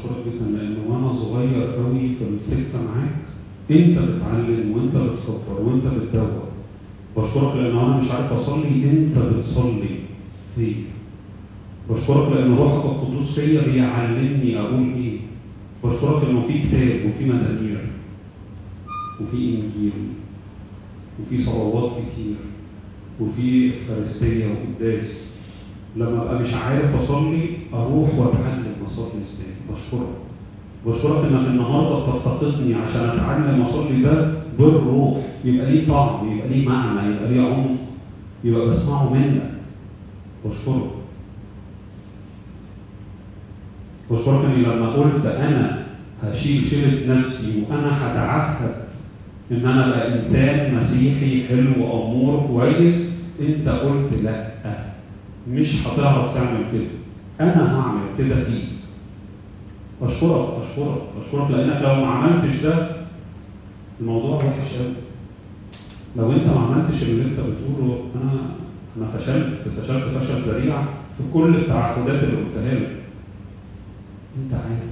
[0.00, 3.16] بشكرك جدا لأن وأنا صغير قوي في السكه معاك.
[3.70, 6.42] أنت بتعلم وأنت بتكبر وأنت بتدور.
[7.16, 9.88] بشكرك لأن أنا مش عارف أصلي أنت بتصلي
[10.56, 10.74] فيا.
[11.90, 15.18] بشكرك لأن روحك القدوس فيا بيعلمني أقول إيه.
[15.84, 17.86] بشكرك انه في كتاب وفي مزامير
[19.20, 19.92] وفي إنجيل
[21.20, 22.34] وفي صلوات كتير
[23.20, 25.26] وفي إفخارستية وقداس.
[25.96, 28.49] لما أبقى مش عارف أصلي أروح وأتعلم
[28.90, 30.16] اصلي إزاي بشكرك.
[30.86, 35.16] بشكرك إنك النهارده بتفتقدني عشان أتعلم أصلي ده بالروح.
[35.44, 37.76] يبقى ليه طعم يبقى ليه معنى يبقى ليه عمق.
[38.44, 39.50] يبقى بسمعه منك.
[40.46, 40.90] بشكرك.
[44.10, 45.82] بشكرك إني لما قلت أنا
[46.22, 48.74] هشيل شيلة نفسي وأنا هتعهد
[49.52, 54.50] إن أنا أبقى إنسان مسيحي حلو امور كويس أنت قلت لأ.
[55.50, 56.86] مش هتعرف تعمل كده.
[57.40, 58.64] أنا هعمل كده فيك.
[60.02, 62.96] أشكرك أشكرك أشكرك لأنك لو ما عملتش ده
[64.00, 64.92] الموضوع وحش قوي
[66.16, 68.40] لو أنت ما عملتش اللي أنت بتقوله أنا
[68.96, 70.82] أنا فشلت فشلت فشل ذريع
[71.16, 72.96] في كل التعهدات اللي قلتها لك.
[74.38, 74.90] أنت عارف.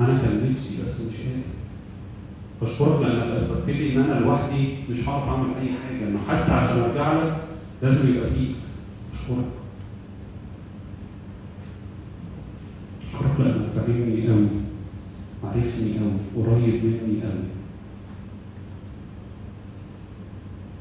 [0.00, 1.42] أنا كان نفسي بس مش قادر.
[2.62, 6.80] بشكرك لانك أثبتت لي إن أنا لوحدي مش هعرف أعمل أي حاجة إنه حتى عشان
[6.80, 7.36] أرجع لك
[7.82, 8.54] لازم يبقى فيك.
[9.12, 9.44] أشكرك.
[13.14, 14.46] اشكرك لانك فاهمني قوي
[15.44, 17.44] عارفني قوي قريب مني قوي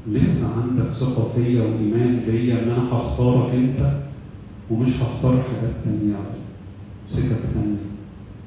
[0.08, 3.94] لسه عندك ثقة فيا وإيمان بيا إن أنا هختارك أنت
[4.72, 6.16] ومش هختار حاجات تانية
[7.08, 7.78] سكك تانية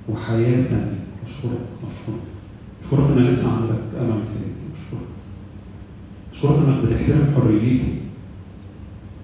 [0.08, 1.00] وحياة تانية.
[1.26, 2.22] أشكرك أشكرك.
[2.82, 5.08] أشكرك إن لسه عندك أمل فيا أشكرك.
[6.32, 7.94] أشكرك إنك بتحترم حريتي.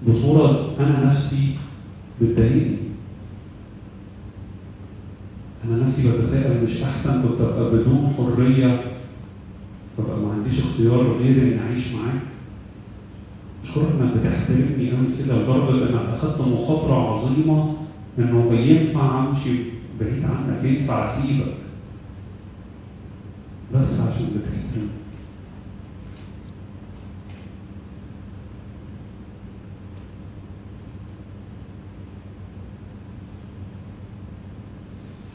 [0.07, 1.47] بصورة أنا نفسي
[2.21, 2.82] بتضايقني
[5.67, 8.91] أنا نفسي بتساءل مش أحسن كنت أبقى بدون حرية
[9.97, 12.21] فبقى ما عنديش اختيار غير إني أعيش معاك
[13.63, 17.75] أشكرك إنك بتحترمني قوي كده لدرجة إنك أخدت مخاطرة عظيمة
[18.19, 19.59] إنه ينفع أمشي
[19.99, 21.53] بعيد عنك ينفع أسيبك.
[23.73, 25.02] بس عشان بتحترمني.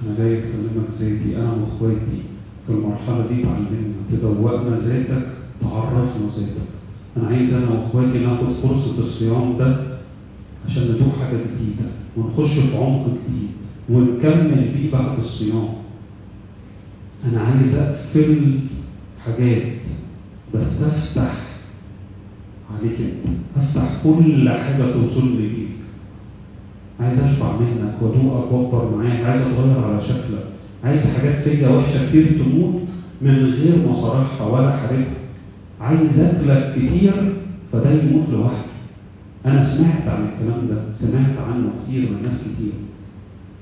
[0.08, 2.18] أنا جاي أسلمك ذاتي أنا وإخواتي
[2.66, 5.26] في المرحلة دي اتعلمنا تدوقنا ذاتك
[5.60, 6.68] تعرفنا ذاتك
[7.16, 9.76] أنا عايز أنا وإخواتي ناخد فرصة الصيام ده
[10.66, 13.48] عشان ندوق حاجة جديدة ونخش في عمق جديد
[13.90, 15.68] ونكمل بيه بعد الصيام.
[17.24, 18.58] أنا عايز أقفل
[19.24, 19.62] حاجات
[20.54, 21.34] بس أفتح
[22.78, 23.36] عليك أنت.
[23.56, 25.68] أفتح كل حاجة توصلني بيك
[27.00, 30.44] عايز أشبع منك وادوقك وأكبر معاك عايز أتغير على شكلك.
[30.84, 32.80] عايز حاجات فيا وحشة كتير تموت
[33.22, 35.18] من غير ما صارحها ولا حاربها
[35.80, 37.12] عايز أكلك كتير
[37.72, 38.68] فده يموت لوحده.
[39.46, 42.72] أنا سمعت عن الكلام ده سمعت عنه كتير من ناس كتير.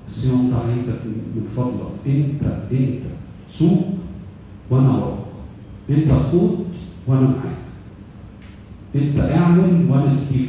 [0.06, 2.42] الصيام ده عايزك من فضلك انت
[2.72, 3.02] انت
[3.50, 3.84] سوق
[4.70, 5.18] وأنا وراك.
[5.90, 6.50] انت خد
[7.06, 7.56] وأنا معاك.
[8.94, 10.48] انت أعمل وأنا اديك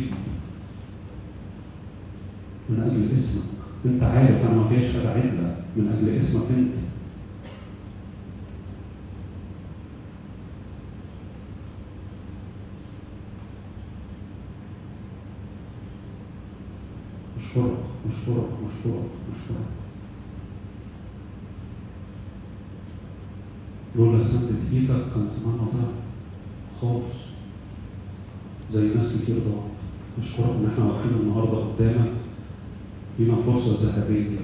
[2.69, 3.43] من أجل اسمك.
[3.85, 5.55] أنت عارف أنا ما فيش حاجة عدلة.
[5.77, 6.73] من أجل اسمك أنت.
[17.37, 17.77] اشكرك
[18.07, 19.67] اشكرك اشكرك اشكرك
[23.95, 25.91] لولا سندت إيدك كان زماننا ضاع
[26.81, 27.15] خالص.
[28.71, 29.71] زي ناس كتير ضاعت.
[30.19, 32.26] اشكرك إن إحنا واقفين النهارده قدامك.
[33.19, 34.39] لينا فرصة ذهبية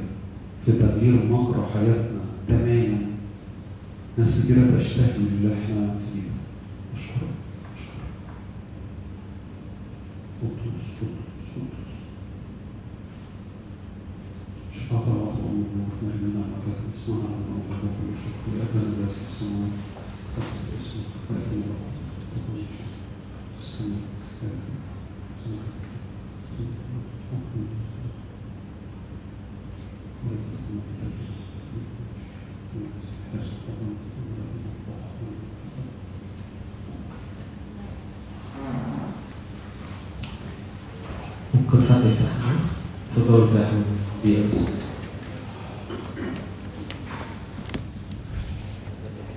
[0.66, 2.98] في تغيير مجرى حياتنا تماما.
[4.18, 6.30] ناس كتيرة تشتهي اللي إحنا فيه.
[6.94, 7.30] أشكرك.
[24.24, 24.73] أشكرك.